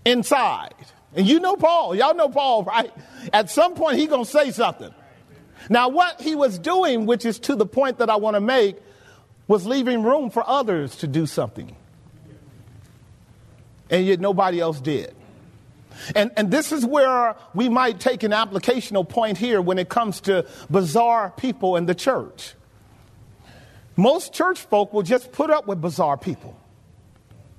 inside. 0.05 0.73
And 1.15 1.27
you 1.27 1.39
know 1.39 1.55
Paul. 1.55 1.95
Y'all 1.95 2.15
know 2.15 2.29
Paul, 2.29 2.63
right? 2.63 2.91
At 3.31 3.49
some 3.49 3.75
point, 3.75 3.97
he 3.97 4.07
going 4.07 4.25
to 4.25 4.29
say 4.29 4.51
something. 4.51 4.93
Now, 5.69 5.89
what 5.89 6.21
he 6.21 6.35
was 6.35 6.59
doing, 6.59 7.05
which 7.05 7.25
is 7.25 7.39
to 7.39 7.55
the 7.55 7.65
point 7.65 7.99
that 7.99 8.09
I 8.09 8.17
want 8.17 8.35
to 8.35 8.41
make, 8.41 8.77
was 9.47 9.65
leaving 9.65 10.03
room 10.03 10.29
for 10.29 10.47
others 10.47 10.95
to 10.97 11.07
do 11.07 11.25
something. 11.25 11.75
And 13.89 14.05
yet 14.05 14.19
nobody 14.19 14.59
else 14.59 14.79
did. 14.81 15.13
And, 16.15 16.31
and 16.35 16.51
this 16.51 16.71
is 16.71 16.85
where 16.85 17.35
we 17.53 17.69
might 17.69 17.99
take 17.99 18.23
an 18.23 18.31
applicational 18.31 19.07
point 19.07 19.37
here 19.37 19.61
when 19.61 19.77
it 19.77 19.89
comes 19.89 20.21
to 20.21 20.45
bizarre 20.69 21.33
people 21.37 21.75
in 21.77 21.85
the 21.85 21.95
church. 21.95 22.53
Most 23.95 24.33
church 24.33 24.59
folk 24.59 24.93
will 24.93 25.03
just 25.03 25.31
put 25.31 25.49
up 25.49 25.67
with 25.67 25.81
bizarre 25.81 26.17
people, 26.17 26.59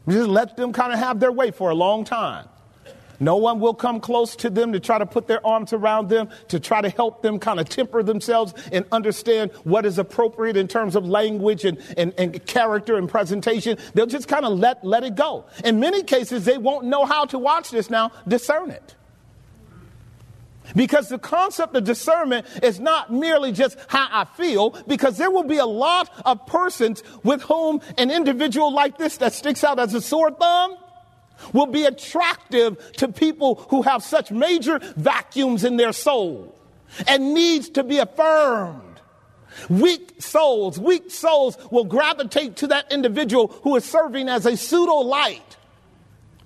just 0.08 0.28
let 0.28 0.56
them 0.56 0.72
kind 0.72 0.92
of 0.92 0.98
have 0.98 1.18
their 1.18 1.32
way 1.32 1.50
for 1.50 1.70
a 1.70 1.74
long 1.74 2.04
time. 2.04 2.46
No 3.20 3.36
one 3.36 3.60
will 3.60 3.74
come 3.74 4.00
close 4.00 4.36
to 4.36 4.50
them 4.50 4.72
to 4.72 4.80
try 4.80 4.98
to 4.98 5.06
put 5.06 5.26
their 5.26 5.44
arms 5.46 5.72
around 5.72 6.08
them, 6.08 6.28
to 6.48 6.60
try 6.60 6.80
to 6.80 6.88
help 6.88 7.22
them 7.22 7.38
kind 7.38 7.60
of 7.60 7.68
temper 7.68 8.02
themselves 8.02 8.54
and 8.72 8.84
understand 8.92 9.52
what 9.64 9.86
is 9.86 9.98
appropriate 9.98 10.56
in 10.56 10.68
terms 10.68 10.96
of 10.96 11.06
language 11.06 11.64
and, 11.64 11.78
and, 11.96 12.12
and 12.18 12.44
character 12.46 12.96
and 12.96 13.08
presentation. 13.08 13.78
They'll 13.94 14.06
just 14.06 14.28
kind 14.28 14.44
of 14.44 14.58
let, 14.58 14.84
let 14.84 15.04
it 15.04 15.14
go. 15.14 15.46
In 15.64 15.80
many 15.80 16.02
cases, 16.02 16.44
they 16.44 16.58
won't 16.58 16.86
know 16.86 17.04
how 17.04 17.24
to 17.26 17.38
watch 17.38 17.70
this 17.70 17.90
now, 17.90 18.12
discern 18.26 18.70
it. 18.70 18.94
Because 20.74 21.08
the 21.08 21.18
concept 21.18 21.76
of 21.76 21.84
discernment 21.84 22.46
is 22.62 22.80
not 22.80 23.12
merely 23.12 23.52
just 23.52 23.78
how 23.86 24.08
I 24.10 24.24
feel, 24.24 24.70
because 24.88 25.16
there 25.16 25.30
will 25.30 25.44
be 25.44 25.58
a 25.58 25.66
lot 25.66 26.10
of 26.24 26.44
persons 26.46 27.04
with 27.22 27.42
whom 27.42 27.80
an 27.96 28.10
individual 28.10 28.74
like 28.74 28.98
this 28.98 29.18
that 29.18 29.32
sticks 29.32 29.62
out 29.62 29.78
as 29.78 29.94
a 29.94 30.00
sore 30.00 30.32
thumb 30.32 30.76
will 31.52 31.66
be 31.66 31.84
attractive 31.84 32.92
to 32.92 33.08
people 33.08 33.56
who 33.70 33.82
have 33.82 34.02
such 34.02 34.30
major 34.30 34.78
vacuums 34.96 35.64
in 35.64 35.76
their 35.76 35.92
soul 35.92 36.54
and 37.06 37.34
needs 37.34 37.68
to 37.70 37.84
be 37.84 37.98
affirmed. 37.98 38.82
Weak 39.68 40.20
souls, 40.20 40.78
weak 40.78 41.10
souls 41.10 41.56
will 41.70 41.84
gravitate 41.84 42.56
to 42.56 42.66
that 42.68 42.92
individual 42.92 43.48
who 43.62 43.76
is 43.76 43.84
serving 43.84 44.28
as 44.28 44.44
a 44.46 44.56
pseudo 44.56 44.96
light. 44.96 45.56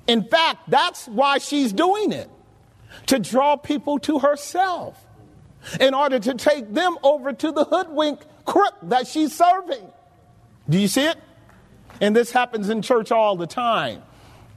In 0.07 0.25
fact, 0.25 0.69
that's 0.69 1.07
why 1.07 1.39
she's 1.39 1.73
doing 1.73 2.13
it 2.13 2.31
to 3.07 3.19
draw 3.19 3.57
people 3.57 3.99
to 4.01 4.19
herself 4.19 5.05
in 5.79 5.95
order 5.95 6.19
to 6.19 6.35
take 6.35 6.73
them 6.73 6.97
over 7.03 7.33
to 7.33 7.53
the 7.53 7.65
hoodwink 7.65 8.21
crook 8.45 8.75
that 8.83 9.07
she's 9.07 9.37
serving. 9.37 9.87
Do 10.69 10.79
you 10.79 10.89
see 10.89 11.07
it? 11.07 11.17
And 12.01 12.17
this 12.17 12.31
happens 12.31 12.69
in 12.69 12.83
church 12.83 13.13
all 13.13 13.37
the 13.37 13.47
time. 13.47 14.03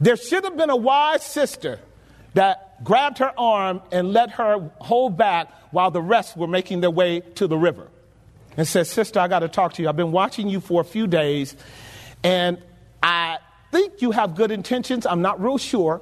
There 0.03 0.17
should 0.17 0.43
have 0.43 0.57
been 0.57 0.69
a 0.69 0.75
wise 0.75 1.23
sister 1.23 1.79
that 2.33 2.83
grabbed 2.83 3.19
her 3.19 3.31
arm 3.37 3.81
and 3.89 4.11
let 4.11 4.31
her 4.31 4.69
hold 4.79 5.15
back 5.15 5.49
while 5.71 5.91
the 5.91 6.01
rest 6.01 6.35
were 6.35 6.47
making 6.47 6.81
their 6.81 6.91
way 6.91 7.21
to 7.35 7.47
the 7.47 7.55
river 7.55 7.87
and 8.57 8.67
said, 8.67 8.85
Sister, 8.85 9.21
I 9.21 9.29
got 9.29 9.39
to 9.39 9.47
talk 9.47 9.71
to 9.75 9.81
you. 9.81 9.87
I've 9.87 9.95
been 9.95 10.11
watching 10.11 10.49
you 10.49 10.59
for 10.59 10.81
a 10.81 10.83
few 10.83 11.07
days, 11.07 11.55
and 12.21 12.61
I 13.01 13.37
think 13.71 14.01
you 14.01 14.11
have 14.11 14.35
good 14.35 14.51
intentions. 14.51 15.05
I'm 15.05 15.21
not 15.21 15.41
real 15.41 15.57
sure, 15.57 16.01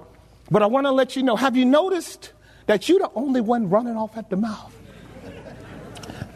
but 0.50 0.64
I 0.64 0.66
want 0.66 0.88
to 0.88 0.92
let 0.92 1.16
you 1.16 1.22
know 1.22 1.36
have 1.36 1.56
you 1.56 1.66
noticed 1.66 2.34
that 2.66 2.90
you're 2.90 2.98
the 2.98 3.12
only 3.14 3.42
one 3.42 3.70
running 3.70 3.98
off 3.98 4.18
at 4.18 4.32
the 4.32 4.36
mouth? 4.36 4.76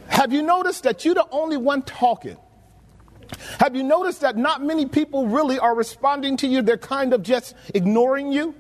have 0.08 0.32
you 0.32 0.44
noticed 0.44 0.84
that 0.84 1.04
you're 1.04 1.16
the 1.16 1.28
only 1.32 1.58
one 1.58 1.82
talking? 1.82 2.38
Have 3.60 3.76
you 3.76 3.84
noticed 3.84 4.22
that 4.22 4.38
not 4.38 4.64
many 4.64 4.86
people 4.86 5.28
really 5.28 5.60
are 5.60 5.76
responding 5.76 6.38
to 6.38 6.48
you? 6.48 6.62
They're 6.62 6.78
kind 6.78 7.14
of 7.14 7.24
just 7.24 7.56
ignoring 7.74 8.32
you. 8.32 8.56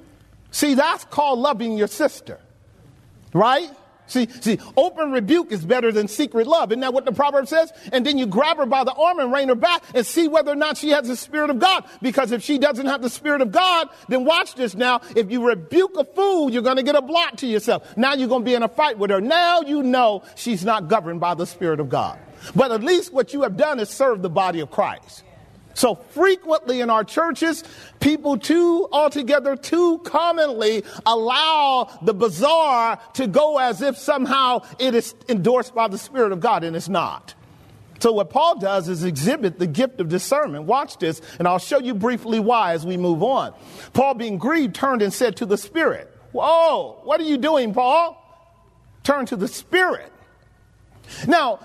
See, 0.51 0.73
that's 0.73 1.05
called 1.05 1.39
loving 1.39 1.77
your 1.77 1.87
sister, 1.87 2.39
right? 3.33 3.69
See, 4.07 4.27
see, 4.41 4.59
open 4.77 5.11
rebuke 5.11 5.51
is 5.51 5.65
better 5.65 5.91
than 5.91 6.07
secret 6.07 6.47
love. 6.47 6.71
Isn't 6.71 6.81
that 6.81 6.93
what 6.93 7.05
the 7.05 7.11
proverb 7.11 7.47
says? 7.47 7.73
And 7.91 8.05
then 8.05 8.17
you 8.17 8.27
grab 8.27 8.57
her 8.57 8.65
by 8.65 8.83
the 8.83 8.93
arm 8.93 9.19
and 9.19 9.31
rein 9.33 9.49
her 9.49 9.55
back 9.55 9.83
and 9.93 10.05
see 10.05 10.27
whether 10.27 10.51
or 10.51 10.55
not 10.55 10.77
she 10.77 10.89
has 10.89 11.07
the 11.07 11.15
Spirit 11.15 11.49
of 11.49 11.59
God. 11.59 11.85
Because 12.01 12.31
if 12.31 12.43
she 12.43 12.57
doesn't 12.57 12.85
have 12.85 13.01
the 13.01 13.09
Spirit 13.09 13.41
of 13.41 13.51
God, 13.51 13.89
then 14.07 14.25
watch 14.25 14.55
this 14.55 14.75
now. 14.75 15.01
If 15.15 15.31
you 15.31 15.47
rebuke 15.47 15.97
a 15.97 16.05
fool, 16.05 16.51
you're 16.51 16.61
going 16.61 16.77
to 16.77 16.83
get 16.83 16.95
a 16.95 17.01
blot 17.01 17.39
to 17.39 17.47
yourself. 17.47 17.97
Now 17.97 18.13
you're 18.13 18.29
going 18.29 18.43
to 18.43 18.45
be 18.45 18.53
in 18.53 18.63
a 18.63 18.69
fight 18.69 18.97
with 18.97 19.09
her. 19.09 19.21
Now 19.21 19.61
you 19.61 19.81
know 19.81 20.23
she's 20.35 20.63
not 20.63 20.87
governed 20.87 21.19
by 21.19 21.33
the 21.33 21.45
Spirit 21.45 21.79
of 21.79 21.89
God. 21.89 22.19
But 22.55 22.71
at 22.71 22.83
least 22.83 23.11
what 23.11 23.33
you 23.33 23.41
have 23.41 23.57
done 23.57 23.79
is 23.79 23.89
serve 23.89 24.21
the 24.21 24.29
body 24.29 24.59
of 24.59 24.69
Christ. 24.69 25.23
So 25.75 25.95
frequently 25.95 26.81
in 26.81 26.89
our 26.89 27.03
churches, 27.03 27.63
people 27.99 28.37
too 28.37 28.87
altogether 28.91 29.55
too 29.55 29.99
commonly 29.99 30.83
allow 31.05 31.99
the 32.01 32.13
bizarre 32.13 32.99
to 33.13 33.27
go 33.27 33.59
as 33.59 33.81
if 33.81 33.97
somehow 33.97 34.61
it 34.79 34.95
is 34.95 35.13
endorsed 35.29 35.75
by 35.75 35.89
the 35.89 35.97
Spirit 35.97 36.31
of 36.31 36.39
God, 36.39 36.63
and 36.63 36.75
it's 36.75 36.89
not. 36.89 37.35
So 37.99 38.13
what 38.13 38.29
Paul 38.29 38.59
does 38.59 38.87
is 38.87 39.03
exhibit 39.03 39.59
the 39.59 39.67
gift 39.67 39.99
of 39.99 40.09
discernment. 40.09 40.63
Watch 40.65 40.97
this, 40.97 41.21
and 41.39 41.47
I'll 41.47 41.59
show 41.59 41.79
you 41.79 41.93
briefly 41.93 42.39
why 42.39 42.73
as 42.73 42.85
we 42.85 42.97
move 42.97 43.21
on. 43.21 43.53
Paul, 43.93 44.13
being 44.13 44.37
grieved, 44.37 44.75
turned 44.75 45.01
and 45.01 45.13
said 45.13 45.37
to 45.37 45.45
the 45.45 45.57
Spirit, 45.57 46.09
Whoa, 46.31 46.99
what 47.03 47.19
are 47.19 47.25
you 47.25 47.37
doing, 47.37 47.73
Paul? 47.73 48.21
Turn 49.03 49.25
to 49.27 49.35
the 49.35 49.47
Spirit. 49.47 50.11
Now, 51.27 51.59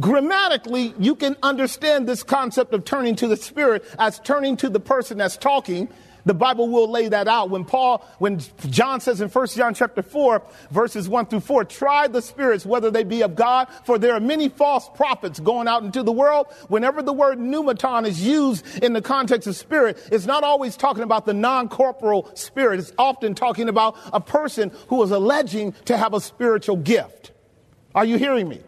grammatically, 0.00 0.94
you 0.98 1.14
can 1.14 1.36
understand 1.42 2.08
this 2.08 2.22
concept 2.22 2.74
of 2.74 2.84
turning 2.84 3.16
to 3.16 3.28
the 3.28 3.36
Spirit 3.36 3.84
as 3.98 4.18
turning 4.20 4.56
to 4.58 4.68
the 4.68 4.80
person 4.80 5.18
that's 5.18 5.36
talking. 5.36 5.88
The 6.24 6.34
Bible 6.34 6.68
will 6.68 6.90
lay 6.90 7.08
that 7.08 7.28
out. 7.28 7.50
When 7.50 7.64
Paul, 7.64 8.04
when 8.18 8.40
John 8.68 9.00
says 9.00 9.20
in 9.20 9.28
1 9.28 9.46
John 9.48 9.74
chapter 9.74 10.02
4, 10.02 10.42
verses 10.72 11.08
1 11.08 11.26
through 11.26 11.40
4, 11.40 11.64
try 11.66 12.08
the 12.08 12.20
spirits, 12.20 12.66
whether 12.66 12.90
they 12.90 13.04
be 13.04 13.22
of 13.22 13.36
God, 13.36 13.68
for 13.84 13.96
there 13.96 14.12
are 14.12 14.18
many 14.18 14.48
false 14.48 14.90
prophets 14.96 15.38
going 15.38 15.68
out 15.68 15.84
into 15.84 16.02
the 16.02 16.10
world. 16.10 16.48
Whenever 16.66 17.00
the 17.00 17.12
word 17.12 17.38
pneumaton 17.38 18.06
is 18.06 18.20
used 18.26 18.66
in 18.82 18.92
the 18.92 19.00
context 19.00 19.46
of 19.46 19.54
spirit, 19.54 20.02
it's 20.10 20.26
not 20.26 20.42
always 20.42 20.76
talking 20.76 21.04
about 21.04 21.26
the 21.26 21.34
non-corporal 21.34 22.28
spirit. 22.34 22.80
It's 22.80 22.92
often 22.98 23.36
talking 23.36 23.68
about 23.68 23.96
a 24.12 24.20
person 24.20 24.72
who 24.88 25.00
is 25.04 25.12
alleging 25.12 25.74
to 25.84 25.96
have 25.96 26.12
a 26.12 26.20
spiritual 26.20 26.76
gift. 26.76 27.30
Are 27.94 28.04
you 28.04 28.18
hearing 28.18 28.48
me? 28.48 28.62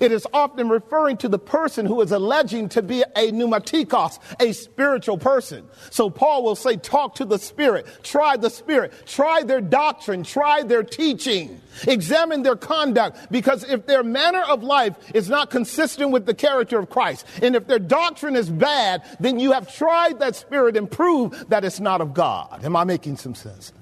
It 0.00 0.12
is 0.12 0.26
often 0.32 0.68
referring 0.68 1.16
to 1.18 1.28
the 1.28 1.38
person 1.38 1.86
who 1.86 2.00
is 2.00 2.12
alleging 2.12 2.68
to 2.70 2.82
be 2.82 3.02
a 3.02 3.30
pneumatikos, 3.32 4.18
a 4.40 4.52
spiritual 4.52 5.18
person. 5.18 5.66
So 5.90 6.10
Paul 6.10 6.42
will 6.42 6.56
say, 6.56 6.76
talk 6.76 7.16
to 7.16 7.24
the 7.24 7.38
Spirit, 7.38 7.86
try 8.02 8.36
the 8.36 8.50
Spirit, 8.50 8.92
try 9.06 9.42
their 9.42 9.60
doctrine, 9.60 10.22
try 10.22 10.62
their 10.62 10.82
teaching, 10.82 11.60
examine 11.86 12.42
their 12.42 12.56
conduct, 12.56 13.30
because 13.30 13.64
if 13.64 13.86
their 13.86 14.02
manner 14.02 14.42
of 14.42 14.62
life 14.62 14.96
is 15.14 15.28
not 15.28 15.50
consistent 15.50 16.10
with 16.10 16.26
the 16.26 16.34
character 16.34 16.78
of 16.78 16.90
Christ, 16.90 17.26
and 17.42 17.56
if 17.56 17.66
their 17.66 17.78
doctrine 17.78 18.36
is 18.36 18.50
bad, 18.50 19.02
then 19.20 19.38
you 19.38 19.52
have 19.52 19.74
tried 19.74 20.18
that 20.20 20.36
Spirit 20.36 20.76
and 20.76 20.90
proved 20.90 21.50
that 21.50 21.64
it's 21.64 21.80
not 21.80 22.00
of 22.00 22.14
God. 22.14 22.64
Am 22.64 22.76
I 22.76 22.84
making 22.84 23.16
some 23.16 23.34
sense? 23.34 23.72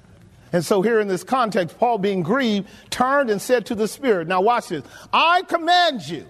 And 0.52 0.64
so, 0.64 0.82
here 0.82 1.00
in 1.00 1.08
this 1.08 1.24
context, 1.24 1.78
Paul, 1.78 1.98
being 1.98 2.22
grieved, 2.22 2.68
turned 2.90 3.30
and 3.30 3.40
said 3.40 3.66
to 3.66 3.74
the 3.74 3.88
Spirit, 3.88 4.28
Now, 4.28 4.42
watch 4.42 4.68
this. 4.68 4.84
I 5.12 5.42
command 5.42 6.06
you 6.06 6.26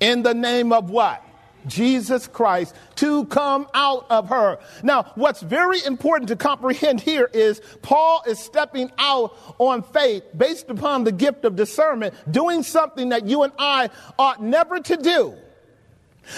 in 0.00 0.22
the 0.22 0.34
name 0.34 0.72
of 0.72 0.90
what? 0.90 1.24
Jesus 1.66 2.26
Christ 2.26 2.74
to 2.96 3.24
come 3.26 3.68
out 3.72 4.06
of 4.10 4.28
her. 4.28 4.58
Now, 4.82 5.12
what's 5.14 5.40
very 5.40 5.82
important 5.84 6.28
to 6.28 6.36
comprehend 6.36 7.00
here 7.00 7.30
is 7.32 7.60
Paul 7.82 8.22
is 8.26 8.38
stepping 8.38 8.90
out 8.98 9.36
on 9.58 9.82
faith 9.82 10.24
based 10.36 10.68
upon 10.70 11.04
the 11.04 11.12
gift 11.12 11.44
of 11.44 11.56
discernment, 11.56 12.14
doing 12.30 12.62
something 12.62 13.10
that 13.10 13.26
you 13.26 13.44
and 13.44 13.52
I 13.58 13.90
ought 14.18 14.42
never 14.42 14.80
to 14.80 14.96
do. 14.96 15.34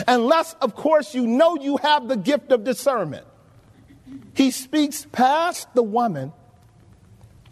Unless, 0.07 0.54
of 0.61 0.74
course, 0.74 1.14
you 1.14 1.26
know 1.26 1.57
you 1.57 1.76
have 1.78 2.09
the 2.09 2.16
gift 2.16 2.52
of 2.52 2.64
discernment. 2.64 3.26
He 4.35 4.50
speaks 4.50 5.07
past 5.12 5.72
the 5.74 5.83
woman 5.83 6.33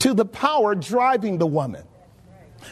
to 0.03 0.15
the 0.15 0.25
power 0.25 0.75
driving 0.75 1.39
the 1.39 1.47
woman. 1.47 1.85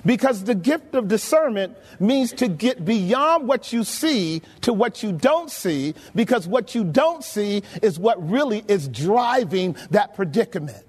Because 0.05 0.43
the 0.43 0.55
gift 0.55 0.97
of 0.97 1.07
discernment 1.07 1.77
means 2.01 2.33
to 2.35 2.49
get 2.49 2.85
beyond 2.85 3.47
what 3.47 3.73
you 3.73 3.85
see 3.85 4.43
to 4.63 4.73
what 4.73 5.05
you 5.05 5.13
don't 5.13 5.49
see, 5.49 5.95
because 6.13 6.49
what 6.49 6.75
you 6.75 6.83
don't 6.83 7.23
see 7.23 7.63
is 7.83 8.01
what 8.01 8.29
really 8.29 8.65
is 8.67 8.89
driving 8.89 9.77
that 9.91 10.15
predicament. 10.15 10.85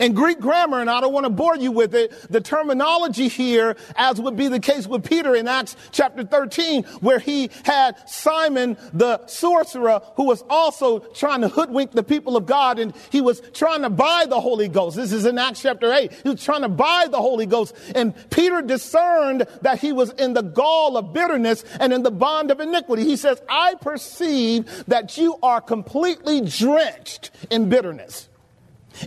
In 0.00 0.14
Greek 0.14 0.40
grammar, 0.40 0.80
and 0.80 0.90
I 0.90 1.00
don't 1.00 1.12
want 1.12 1.24
to 1.24 1.30
bore 1.30 1.56
you 1.56 1.72
with 1.72 1.94
it, 1.94 2.12
the 2.30 2.40
terminology 2.40 3.28
here, 3.28 3.76
as 3.94 4.20
would 4.20 4.36
be 4.36 4.48
the 4.48 4.60
case 4.60 4.86
with 4.86 5.04
Peter 5.04 5.34
in 5.34 5.48
Acts 5.48 5.76
chapter 5.92 6.24
13, 6.24 6.84
where 7.00 7.18
he 7.18 7.50
had 7.64 7.96
Simon 8.08 8.76
the 8.92 9.24
sorcerer 9.26 10.00
who 10.16 10.24
was 10.24 10.42
also 10.48 10.98
trying 10.98 11.40
to 11.42 11.48
hoodwink 11.48 11.92
the 11.92 12.02
people 12.02 12.36
of 12.36 12.46
God 12.46 12.78
and 12.78 12.94
he 13.10 13.20
was 13.20 13.40
trying 13.52 13.82
to 13.82 13.90
buy 13.90 14.26
the 14.28 14.40
Holy 14.40 14.68
Ghost. 14.68 14.96
This 14.96 15.12
is 15.12 15.24
in 15.24 15.38
Acts 15.38 15.62
chapter 15.62 15.92
8. 15.92 16.12
He 16.22 16.28
was 16.30 16.44
trying 16.44 16.62
to 16.62 16.68
buy 16.68 17.06
the 17.10 17.20
Holy 17.20 17.46
Ghost 17.46 17.74
and 17.94 18.14
Peter 18.30 18.62
discerned 18.62 19.46
that 19.62 19.78
he 19.78 19.92
was 19.92 20.10
in 20.12 20.34
the 20.34 20.42
gall 20.42 20.96
of 20.96 21.12
bitterness 21.12 21.64
and 21.80 21.92
in 21.92 22.02
the 22.02 22.10
bond 22.10 22.50
of 22.50 22.60
iniquity. 22.60 23.04
He 23.04 23.16
says, 23.16 23.40
I 23.48 23.74
perceive 23.80 24.84
that 24.86 25.16
you 25.16 25.38
are 25.42 25.60
completely 25.60 26.40
drenched 26.40 27.30
in 27.50 27.68
bitterness 27.68 28.28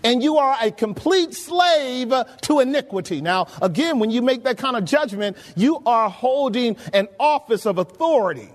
and 0.03 0.23
you 0.23 0.37
are 0.37 0.57
a 0.61 0.71
complete 0.71 1.33
slave 1.33 2.13
to 2.41 2.59
iniquity. 2.59 3.21
Now, 3.21 3.47
again, 3.61 3.99
when 3.99 4.11
you 4.11 4.21
make 4.21 4.43
that 4.43 4.57
kind 4.57 4.75
of 4.75 4.85
judgment, 4.85 5.37
you 5.55 5.81
are 5.85 6.09
holding 6.09 6.77
an 6.93 7.07
office 7.19 7.65
of 7.65 7.77
authority. 7.77 8.49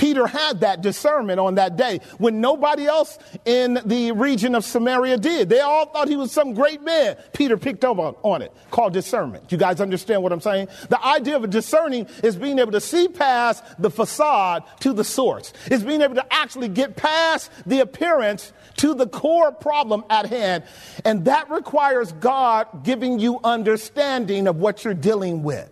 Peter 0.00 0.26
had 0.26 0.60
that 0.60 0.80
discernment 0.80 1.38
on 1.38 1.56
that 1.56 1.76
day 1.76 2.00
when 2.16 2.40
nobody 2.40 2.86
else 2.86 3.18
in 3.44 3.78
the 3.84 4.12
region 4.12 4.54
of 4.54 4.64
Samaria 4.64 5.18
did. 5.18 5.50
They 5.50 5.60
all 5.60 5.84
thought 5.84 6.08
he 6.08 6.16
was 6.16 6.32
some 6.32 6.54
great 6.54 6.80
man. 6.80 7.18
Peter 7.34 7.58
picked 7.58 7.84
up 7.84 7.98
on, 7.98 8.14
on 8.22 8.40
it, 8.40 8.50
called 8.70 8.94
discernment. 8.94 9.52
You 9.52 9.58
guys 9.58 9.78
understand 9.78 10.22
what 10.22 10.32
I'm 10.32 10.40
saying? 10.40 10.68
The 10.88 11.04
idea 11.04 11.36
of 11.36 11.50
discerning 11.50 12.06
is 12.22 12.34
being 12.34 12.58
able 12.60 12.72
to 12.72 12.80
see 12.80 13.08
past 13.08 13.62
the 13.78 13.90
facade 13.90 14.64
to 14.80 14.94
the 14.94 15.04
source. 15.04 15.52
It's 15.66 15.82
being 15.82 16.00
able 16.00 16.14
to 16.14 16.26
actually 16.32 16.68
get 16.68 16.96
past 16.96 17.50
the 17.66 17.80
appearance 17.80 18.54
to 18.76 18.94
the 18.94 19.06
core 19.06 19.52
problem 19.52 20.04
at 20.10 20.26
hand. 20.26 20.64
And 21.04 21.24
that 21.24 21.50
requires 21.50 22.12
God 22.12 22.84
giving 22.84 23.18
you 23.18 23.40
understanding 23.44 24.46
of 24.46 24.56
what 24.56 24.84
you're 24.84 24.94
dealing 24.94 25.42
with. 25.42 25.70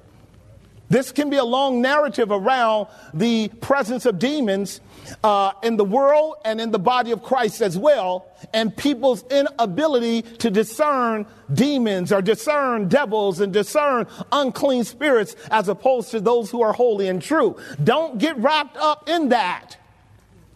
This 0.91 1.13
can 1.13 1.29
be 1.29 1.37
a 1.37 1.45
long 1.45 1.83
narrative 1.83 2.31
around 2.31 2.89
the 3.13 3.49
presence 3.61 4.07
of 4.07 4.19
demons 4.19 4.81
uh, 5.23 5.53
in 5.63 5.77
the 5.77 5.85
world 5.85 6.37
and 6.45 6.61
in 6.61 6.71
the 6.71 6.79
body 6.79 7.13
of 7.13 7.23
Christ 7.23 7.61
as 7.61 7.77
well, 7.77 8.27
and 8.55 8.75
people's 8.75 9.23
inability 9.31 10.23
to 10.23 10.51
discern 10.51 11.27
demons 11.53 12.11
or 12.13 12.23
discern 12.23 12.89
devils 12.89 13.41
and 13.41 13.53
discern 13.53 14.07
unclean 14.33 14.85
spirits 14.85 15.37
as 15.51 15.69
opposed 15.69 16.11
to 16.13 16.21
those 16.21 16.51
who 16.51 16.63
are 16.63 16.73
holy 16.73 17.09
and 17.09 17.21
true. 17.21 17.57
Don't 17.83 18.19
get 18.19 18.37
wrapped 18.39 18.77
up 18.79 19.09
in 19.09 19.29
that, 19.29 19.77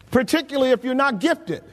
particularly 0.09 0.71
if 0.71 0.83
you're 0.83 0.95
not 0.95 1.19
gifted, 1.19 1.63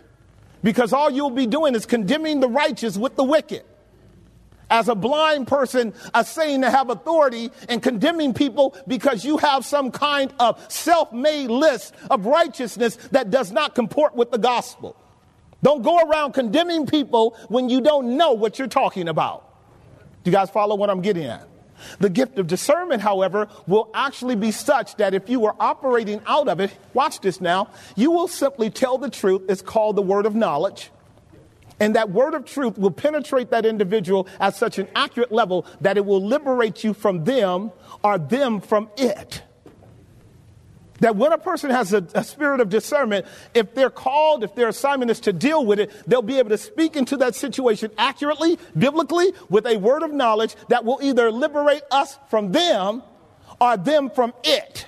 because 0.63 0.93
all 0.93 1.11
you'll 1.11 1.31
be 1.31 1.47
doing 1.47 1.75
is 1.75 1.87
condemning 1.87 2.41
the 2.41 2.49
righteous 2.49 2.97
with 2.97 3.17
the 3.17 3.25
wicked 3.25 3.65
as 4.71 4.89
a 4.89 4.95
blind 4.95 5.47
person 5.47 5.93
are 6.15 6.25
saying 6.25 6.63
to 6.63 6.71
have 6.71 6.89
authority 6.89 7.51
and 7.69 7.83
condemning 7.83 8.33
people 8.33 8.77
because 8.87 9.25
you 9.25 9.37
have 9.37 9.67
some 9.67 9.91
kind 9.91 10.33
of 10.39 10.65
self-made 10.73 11.51
list 11.51 11.95
of 12.09 12.25
righteousness 12.25 12.97
that 13.11 13.31
does 13.31 13.51
not 13.51 13.75
comport 13.75 14.15
with 14.15 14.31
the 14.31 14.39
gospel. 14.39 14.97
Don't 15.63 15.83
go 15.83 15.99
around 15.99 16.33
condemning 16.33 16.87
people 16.87 17.37
when 17.49 17.69
you 17.69 17.81
don't 17.81 18.17
know 18.17 18.33
what 18.33 18.59
you're 18.59 18.69
talking 18.69 19.09
about. 19.09 19.47
Do 20.23 20.31
you 20.31 20.37
guys 20.37 20.49
follow 20.51 20.77
what 20.77 20.89
I'm 20.89 21.03
getting 21.03 21.25
at? 21.25 21.47
The 21.99 22.11
gift 22.11 22.39
of 22.39 22.47
discernment, 22.47 23.03
however, 23.03 23.49
will 23.67 23.91
actually 23.95 24.37
be 24.37 24.51
such 24.51 24.97
that 24.97 25.15
if 25.15 25.29
you 25.29 25.45
are 25.47 25.57
operating 25.59 26.21
out 26.27 26.49
of 26.49 26.61
it, 26.61 26.73
watch 26.95 27.21
this 27.21 27.41
now, 27.41 27.71
you 27.97 28.11
will 28.11 28.29
simply 28.29 28.71
tell 28.71 28.99
the 28.99 29.11
truth. 29.11 29.43
It's 29.49 29.63
called 29.63 29.97
the 29.97 30.03
word 30.03 30.27
of 30.27 30.35
knowledge. 30.35 30.91
And 31.81 31.97
that 31.97 32.11
word 32.11 32.35
of 32.35 32.45
truth 32.45 32.77
will 32.77 32.91
penetrate 32.91 33.51
that 33.51 33.65
individual 33.65 34.29
at 34.39 34.55
such 34.55 34.79
an 34.79 34.87
accurate 34.95 35.33
level 35.33 35.65
that 35.81 35.97
it 35.97 36.05
will 36.05 36.23
liberate 36.25 36.85
you 36.85 36.93
from 36.93 37.25
them 37.25 37.73
or 38.05 38.19
them 38.19 38.61
from 38.61 38.91
it. 38.99 39.43
That 41.01 41.17
when 41.17 41.33
a 41.33 41.39
person 41.39 41.71
has 41.71 41.93
a, 41.93 42.07
a, 42.15 42.23
spirit 42.23 42.61
of 42.61 42.69
discernment, 42.69 43.27
if 43.55 43.75
they're 43.75 43.91
called, 43.91 44.45
if 44.45 44.55
their 44.55 44.69
assignment 44.69 45.11
is 45.11 45.21
to 45.21 45.33
deal 45.33 45.65
with 45.65 45.81
it, 45.81 45.91
they'll 46.07 46.23
be 46.23 46.39
able 46.39 46.51
to 46.51 46.59
speak 46.59 46.95
into 46.95 47.17
that 47.19 47.35
situation 47.35 47.91
accurately, 47.97 48.59
biblically, 48.79 49.33
with 49.49 49.67
a 49.67 49.79
word 49.79 50.03
of 50.03 50.13
knowledge 50.13 50.55
that 50.69 50.85
will 50.85 51.01
either 51.03 51.33
liberate 51.33 51.83
us 51.91 52.19
from 52.29 52.53
them 52.53 53.03
or 53.61 53.77
them 53.77 54.11
from 54.11 54.35
it. 54.45 54.87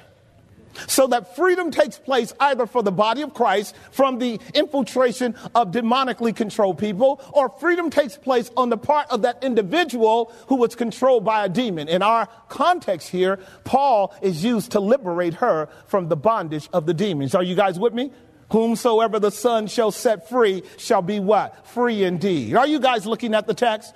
So 0.86 1.06
that 1.08 1.36
freedom 1.36 1.70
takes 1.70 1.98
place 1.98 2.32
either 2.40 2.66
for 2.66 2.82
the 2.82 2.92
body 2.92 3.22
of 3.22 3.34
Christ 3.34 3.74
from 3.90 4.18
the 4.18 4.40
infiltration 4.54 5.34
of 5.54 5.70
demonically 5.70 6.34
controlled 6.34 6.78
people, 6.78 7.20
or 7.32 7.48
freedom 7.48 7.90
takes 7.90 8.16
place 8.16 8.50
on 8.56 8.70
the 8.70 8.76
part 8.76 9.10
of 9.10 9.22
that 9.22 9.42
individual 9.42 10.32
who 10.48 10.56
was 10.56 10.74
controlled 10.74 11.24
by 11.24 11.44
a 11.44 11.48
demon. 11.48 11.88
In 11.88 12.02
our 12.02 12.28
context 12.48 13.08
here, 13.08 13.38
Paul 13.64 14.14
is 14.22 14.44
used 14.44 14.72
to 14.72 14.80
liberate 14.80 15.34
her 15.34 15.68
from 15.86 16.08
the 16.08 16.16
bondage 16.16 16.68
of 16.72 16.86
the 16.86 16.94
demons. 16.94 17.34
Are 17.34 17.42
you 17.42 17.54
guys 17.54 17.78
with 17.78 17.94
me? 17.94 18.12
Whomsoever 18.50 19.18
the 19.18 19.30
Son 19.30 19.66
shall 19.66 19.90
set 19.90 20.28
free 20.28 20.62
shall 20.76 21.00
be 21.00 21.20
what? 21.20 21.66
Free 21.68 22.04
indeed. 22.04 22.54
Are 22.54 22.66
you 22.66 22.80
guys 22.80 23.06
looking 23.06 23.34
at 23.34 23.46
the 23.46 23.54
text? 23.54 23.94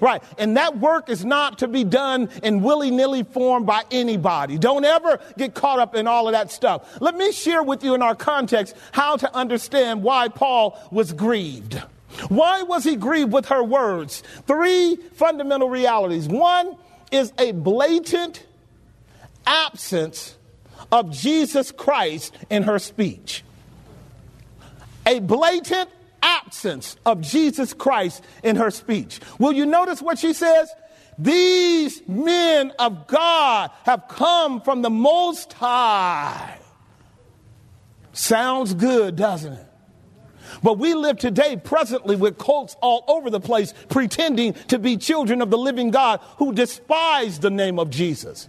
Right. 0.00 0.22
And 0.38 0.56
that 0.56 0.78
work 0.78 1.08
is 1.08 1.24
not 1.24 1.58
to 1.60 1.68
be 1.68 1.84
done 1.84 2.28
in 2.42 2.62
willy 2.62 2.90
nilly 2.90 3.22
form 3.22 3.64
by 3.64 3.82
anybody. 3.90 4.58
Don't 4.58 4.84
ever 4.84 5.20
get 5.38 5.54
caught 5.54 5.78
up 5.78 5.94
in 5.94 6.06
all 6.06 6.28
of 6.28 6.32
that 6.32 6.50
stuff. 6.50 7.00
Let 7.00 7.16
me 7.16 7.32
share 7.32 7.62
with 7.62 7.82
you 7.82 7.94
in 7.94 8.02
our 8.02 8.14
context 8.14 8.76
how 8.92 9.16
to 9.16 9.34
understand 9.34 10.02
why 10.02 10.28
Paul 10.28 10.78
was 10.90 11.12
grieved. 11.12 11.82
Why 12.28 12.62
was 12.62 12.84
he 12.84 12.96
grieved 12.96 13.32
with 13.32 13.46
her 13.46 13.62
words? 13.62 14.22
Three 14.46 14.96
fundamental 15.14 15.68
realities. 15.68 16.28
One 16.28 16.76
is 17.10 17.32
a 17.38 17.52
blatant 17.52 18.44
absence 19.46 20.36
of 20.90 21.10
Jesus 21.10 21.72
Christ 21.72 22.34
in 22.50 22.64
her 22.64 22.78
speech. 22.78 23.44
A 25.06 25.20
blatant 25.20 25.88
absence 26.46 26.96
of 27.04 27.20
Jesus 27.20 27.74
Christ 27.74 28.22
in 28.42 28.56
her 28.56 28.70
speech. 28.70 29.20
Will 29.38 29.52
you 29.52 29.66
notice 29.66 30.00
what 30.00 30.18
she 30.18 30.32
says? 30.32 30.70
These 31.18 32.06
men 32.06 32.72
of 32.78 33.06
God 33.06 33.70
have 33.84 34.06
come 34.08 34.60
from 34.60 34.82
the 34.82 34.90
Most 34.90 35.52
High. 35.54 36.58
Sounds 38.12 38.74
good, 38.74 39.16
doesn't 39.16 39.54
it? 39.54 39.66
But 40.62 40.78
we 40.78 40.94
live 40.94 41.18
today 41.18 41.56
presently 41.56 42.16
with 42.16 42.38
cults 42.38 42.76
all 42.80 43.04
over 43.08 43.30
the 43.30 43.40
place 43.40 43.74
pretending 43.88 44.54
to 44.68 44.78
be 44.78 44.96
children 44.96 45.42
of 45.42 45.50
the 45.50 45.58
living 45.58 45.90
God 45.90 46.20
who 46.38 46.52
despise 46.52 47.40
the 47.40 47.50
name 47.50 47.78
of 47.78 47.90
Jesus 47.90 48.48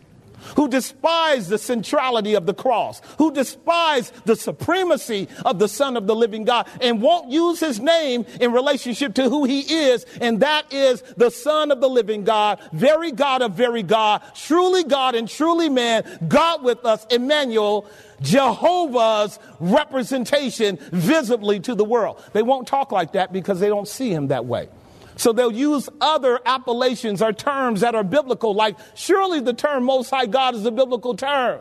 who 0.55 0.67
despise 0.67 1.47
the 1.47 1.57
centrality 1.57 2.33
of 2.33 2.45
the 2.45 2.53
cross, 2.53 3.01
who 3.17 3.31
despise 3.31 4.11
the 4.25 4.35
supremacy 4.35 5.27
of 5.45 5.59
the 5.59 5.67
Son 5.67 5.97
of 5.97 6.07
the 6.07 6.15
living 6.15 6.43
God, 6.43 6.67
and 6.81 7.01
won't 7.01 7.31
use 7.31 7.59
his 7.59 7.79
name 7.79 8.25
in 8.39 8.51
relationship 8.51 9.13
to 9.15 9.29
who 9.29 9.45
he 9.45 9.61
is, 9.61 10.05
and 10.21 10.39
that 10.41 10.71
is 10.73 11.01
the 11.17 11.29
Son 11.29 11.71
of 11.71 11.81
the 11.81 11.89
living 11.89 12.23
God, 12.23 12.59
very 12.73 13.11
God 13.11 13.41
of 13.41 13.53
very 13.53 13.83
God, 13.83 14.21
truly 14.35 14.83
God 14.83 15.15
and 15.15 15.27
truly 15.27 15.69
man, 15.69 16.03
God 16.27 16.63
with 16.63 16.85
us, 16.85 17.05
Emmanuel, 17.09 17.87
Jehovah's 18.21 19.39
representation 19.59 20.77
visibly 20.91 21.59
to 21.61 21.75
the 21.75 21.85
world. 21.85 22.23
They 22.33 22.43
won't 22.43 22.67
talk 22.67 22.91
like 22.91 23.13
that 23.13 23.31
because 23.31 23.59
they 23.59 23.67
don't 23.67 23.87
see 23.87 24.11
him 24.11 24.27
that 24.27 24.45
way. 24.45 24.69
So 25.17 25.33
they'll 25.33 25.51
use 25.51 25.89
other 25.99 26.39
appellations 26.45 27.21
or 27.21 27.33
terms 27.33 27.81
that 27.81 27.95
are 27.95 28.03
biblical, 28.03 28.53
like 28.53 28.77
surely 28.95 29.39
the 29.39 29.53
term 29.53 29.83
Most 29.83 30.09
High 30.09 30.27
God 30.27 30.55
is 30.55 30.65
a 30.65 30.71
biblical 30.71 31.15
term. 31.15 31.59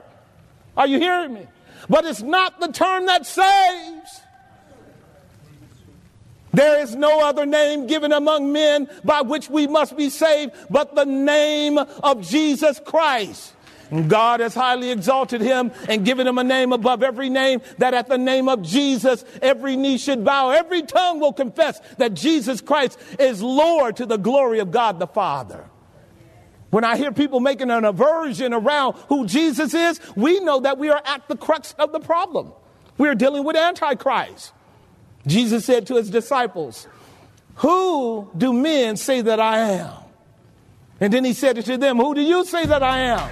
Are 0.77 0.87
you 0.87 0.99
hearing 0.99 1.35
me? 1.35 1.47
But 1.89 2.05
it's 2.05 2.23
not 2.23 2.61
the 2.61 2.69
term 2.69 3.07
that 3.07 3.27
saves. 3.27 4.21
There 6.53 6.81
is 6.81 6.95
no 6.95 7.23
other 7.27 7.45
name 7.45 7.87
given 7.87 8.13
among 8.13 8.53
men 8.53 8.89
by 9.05 9.21
which 9.23 9.51
we 9.51 9.67
must 9.67 9.97
be 9.97 10.09
saved 10.09 10.53
but 10.71 10.95
the 10.95 11.05
name 11.05 11.77
of 11.77 12.27
Jesus 12.27 12.81
Christ. 12.85 13.53
God 14.09 14.41
has 14.41 14.55
highly 14.55 14.91
exalted 14.91 15.41
him 15.41 15.73
and 15.89 16.05
given 16.05 16.27
him 16.27 16.39
a 16.39 16.45
name 16.45 16.73
above 16.73 17.03
every 17.03 17.29
name, 17.29 17.61
that 17.79 17.95
at 17.95 18.09
the 18.09 18.19
name 18.19 18.49
of 18.49 18.63
Jesus, 18.63 19.25
every 19.41 19.77
knee 19.77 19.99
should 19.99 20.25
bow, 20.25 20.51
every 20.51 20.83
tongue 20.83 21.21
will 21.21 21.33
confess 21.33 21.81
that 21.99 22.15
Jesus 22.15 22.61
Christ 22.61 22.99
is 23.19 23.43
Lord 23.43 23.97
to 23.97 24.07
the 24.07 24.17
glory 24.17 24.59
of 24.59 24.71
God 24.71 24.99
the 24.99 25.07
Father. 25.07 25.65
When 26.71 26.85
I 26.85 26.97
hear 26.97 27.13
people 27.13 27.41
making 27.41 27.71
an 27.71 27.85
aversion 27.85 28.53
around 28.53 28.97
who 29.09 29.27
Jesus 29.27 29.73
is, 29.73 30.01
we 30.17 30.41
know 30.41 30.61
that 30.61 30.79
we 30.79 30.91
are 30.91 31.01
at 31.05 31.29
the 31.29 31.37
crux 31.37 31.75
of 31.79 31.93
the 31.93 32.01
problem. 32.01 32.53
We 32.99 33.09
are 33.09 33.15
dealing 33.15 33.45
with 33.45 33.57
Antichrist. 33.57 34.53
Jesus 35.27 35.65
said 35.65 35.87
to 35.89 35.97
his 35.97 36.11
disciples, 36.11 36.87
Who 37.57 38.31
do 38.37 38.53
men 38.53 38.97
say 38.97 39.21
that 39.23 39.41
I 39.41 39.59
am? 39.59 39.93
And 41.01 41.13
then 41.13 41.25
he 41.25 41.33
said 41.33 41.63
to 41.65 41.77
them, 41.77 41.99
Who 41.99 42.15
do 42.15 42.21
you 42.21 42.45
say 42.45 42.67
that 42.67 42.83
I 42.83 42.99
am? 42.99 43.31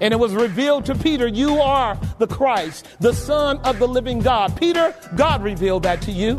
And 0.00 0.14
it 0.14 0.18
was 0.18 0.34
revealed 0.34 0.84
to 0.86 0.94
Peter, 0.94 1.26
You 1.26 1.60
are 1.60 1.98
the 2.18 2.26
Christ, 2.26 2.86
the 3.00 3.12
Son 3.12 3.58
of 3.58 3.78
the 3.78 3.88
living 3.88 4.20
God. 4.20 4.56
Peter, 4.56 4.94
God 5.16 5.42
revealed 5.42 5.82
that 5.84 6.00
to 6.02 6.12
you. 6.12 6.38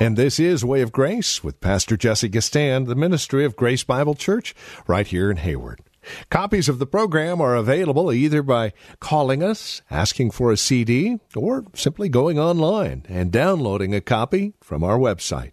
And 0.00 0.16
this 0.16 0.40
is 0.40 0.64
Way 0.64 0.80
of 0.80 0.92
Grace 0.92 1.44
with 1.44 1.60
Pastor 1.60 1.96
Jesse 1.96 2.30
Gistand, 2.30 2.86
the 2.86 2.94
ministry 2.94 3.44
of 3.44 3.54
Grace 3.54 3.84
Bible 3.84 4.14
Church, 4.14 4.54
right 4.86 5.06
here 5.06 5.30
in 5.30 5.36
Hayward. 5.36 5.82
Copies 6.30 6.70
of 6.70 6.78
the 6.78 6.86
program 6.86 7.40
are 7.40 7.54
available 7.54 8.10
either 8.10 8.42
by 8.42 8.72
calling 9.00 9.42
us, 9.42 9.82
asking 9.90 10.30
for 10.30 10.50
a 10.50 10.56
CD, 10.56 11.18
or 11.36 11.66
simply 11.74 12.08
going 12.08 12.38
online 12.38 13.04
and 13.08 13.30
downloading 13.30 13.94
a 13.94 14.00
copy 14.00 14.54
from 14.62 14.82
our 14.82 14.98
website. 14.98 15.52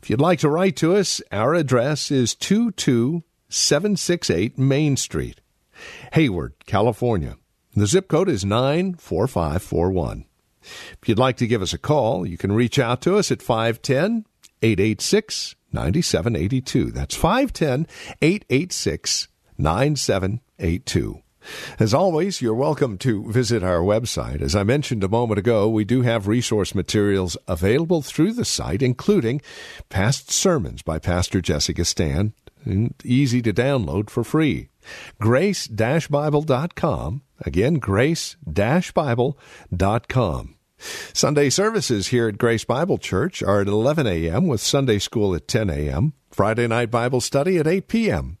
If 0.00 0.10
you'd 0.10 0.20
like 0.20 0.38
to 0.40 0.48
write 0.48 0.76
to 0.76 0.94
us, 0.94 1.20
our 1.32 1.54
address 1.54 2.12
is 2.12 2.36
22768 3.48 4.58
Main 4.58 4.96
Street, 4.96 5.40
Hayward, 6.12 6.54
California. 6.66 7.36
The 7.74 7.86
zip 7.86 8.08
code 8.08 8.28
is 8.28 8.44
94541. 8.44 10.24
If 10.62 11.08
you'd 11.08 11.18
like 11.18 11.36
to 11.36 11.46
give 11.46 11.62
us 11.62 11.72
a 11.72 11.78
call, 11.78 12.26
you 12.26 12.36
can 12.36 12.52
reach 12.52 12.78
out 12.78 13.00
to 13.02 13.16
us 13.16 13.30
at 13.30 13.42
510 13.42 14.24
886 14.62 15.54
9782. 15.72 16.90
That's 16.90 17.14
510 17.14 17.86
886 18.20 19.28
9782. 19.58 21.22
As 21.78 21.94
always, 21.94 22.42
you're 22.42 22.54
welcome 22.54 22.98
to 22.98 23.30
visit 23.30 23.62
our 23.62 23.78
website. 23.78 24.40
As 24.40 24.56
I 24.56 24.64
mentioned 24.64 25.04
a 25.04 25.08
moment 25.08 25.38
ago, 25.38 25.68
we 25.68 25.84
do 25.84 26.02
have 26.02 26.26
resource 26.26 26.74
materials 26.74 27.36
available 27.46 28.02
through 28.02 28.32
the 28.32 28.44
site, 28.44 28.82
including 28.82 29.40
past 29.88 30.32
sermons 30.32 30.82
by 30.82 30.98
Pastor 30.98 31.40
Jesse 31.40 31.74
Gistand, 31.74 32.32
easy 33.04 33.42
to 33.42 33.52
download 33.52 34.10
for 34.10 34.24
free. 34.24 34.70
Grace-Bible.com. 35.20 37.22
Again, 37.40 37.74
grace-bible.com. 37.74 40.54
Sunday 41.12 41.48
services 41.48 42.08
here 42.08 42.28
at 42.28 42.36
Grace 42.38 42.64
Bible 42.64 42.98
Church 42.98 43.42
are 43.42 43.62
at 43.62 43.68
11 43.68 44.06
a.m. 44.06 44.46
with 44.46 44.60
Sunday 44.60 44.98
school 44.98 45.34
at 45.34 45.48
10 45.48 45.70
a.m., 45.70 46.12
Friday 46.30 46.66
night 46.66 46.90
Bible 46.90 47.22
study 47.22 47.56
at 47.56 47.66
8 47.66 47.88
p.m. 47.88 48.36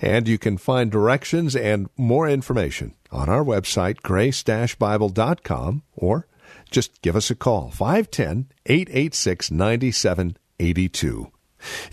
And 0.00 0.28
you 0.28 0.36
can 0.36 0.58
find 0.58 0.90
directions 0.90 1.56
and 1.56 1.88
more 1.96 2.28
information 2.28 2.94
on 3.10 3.30
our 3.30 3.42
website, 3.42 4.02
grace-bible.com, 4.02 5.82
or 5.94 6.26
just 6.70 7.00
give 7.02 7.16
us 7.16 7.30
a 7.30 7.34
call, 7.34 7.70
510 7.70 8.52
886 8.66 9.50
9782. 9.50 11.32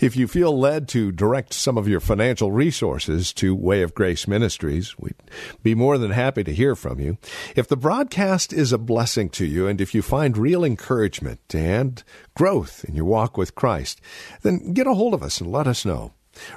If 0.00 0.16
you 0.16 0.26
feel 0.26 0.58
led 0.58 0.88
to 0.88 1.12
direct 1.12 1.52
some 1.52 1.76
of 1.76 1.88
your 1.88 2.00
financial 2.00 2.52
resources 2.52 3.32
to 3.34 3.54
Way 3.54 3.82
of 3.82 3.94
Grace 3.94 4.26
Ministries, 4.26 4.98
we'd 4.98 5.14
be 5.62 5.74
more 5.74 5.98
than 5.98 6.10
happy 6.10 6.44
to 6.44 6.54
hear 6.54 6.74
from 6.74 7.00
you. 7.00 7.18
If 7.56 7.68
the 7.68 7.76
broadcast 7.76 8.52
is 8.52 8.72
a 8.72 8.78
blessing 8.78 9.28
to 9.30 9.44
you 9.44 9.66
and 9.66 9.80
if 9.80 9.94
you 9.94 10.02
find 10.02 10.36
real 10.36 10.64
encouragement 10.64 11.54
and 11.54 12.02
growth 12.34 12.84
in 12.88 12.94
your 12.94 13.04
walk 13.04 13.36
with 13.36 13.54
Christ, 13.54 14.00
then 14.42 14.72
get 14.72 14.86
a 14.86 14.94
hold 14.94 15.14
of 15.14 15.22
us 15.22 15.40
and 15.40 15.50
let 15.50 15.66
us 15.66 15.84
know. 15.84 16.12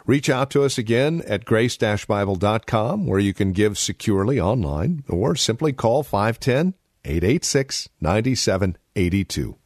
Reach 0.06 0.30
out 0.30 0.50
to 0.52 0.64
us 0.64 0.78
again 0.78 1.24
at 1.28 1.46
grace-bible.com 1.46 3.08
where 3.08 3.20
you 3.20 3.34
can 3.34 3.52
give 3.52 3.78
securely 3.78 4.40
online 4.40 5.04
or 5.10 5.36
simply 5.36 5.74
call 5.74 6.04
510 6.04 6.76
886 7.04 7.90
9782. 8.00 9.58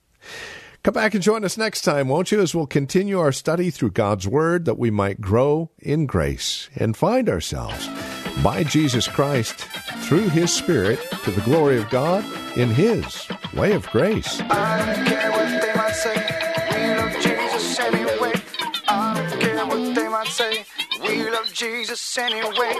Come 0.86 0.94
back 0.94 1.16
and 1.16 1.24
join 1.24 1.44
us 1.44 1.58
next 1.58 1.82
time, 1.82 2.10
won't 2.10 2.32
you, 2.32 2.40
as 2.40 2.54
we'll 2.54 2.68
continue 2.68 3.20
our 3.20 3.32
study 3.32 3.72
through 3.72 3.90
God's 3.90 4.28
Word 4.28 4.66
that 4.66 4.78
we 4.78 4.92
might 4.92 5.20
grow 5.20 5.72
in 5.80 6.06
grace 6.06 6.70
and 6.76 6.96
find 6.96 7.28
ourselves 7.28 7.90
by 8.44 8.64
Jesus 8.64 9.08
Christ 9.08 9.62
through 10.04 10.30
His 10.30 10.54
Spirit 10.54 11.00
to 11.24 11.32
the 11.32 11.42
glory 11.42 11.80
of 11.82 11.90
God 11.90 12.24
in 12.56 12.70
His 12.70 13.28
way 13.56 13.74
of 13.74 13.90
grace. 13.90 14.40
Jesus 21.54 22.18
anyway. 22.18 22.80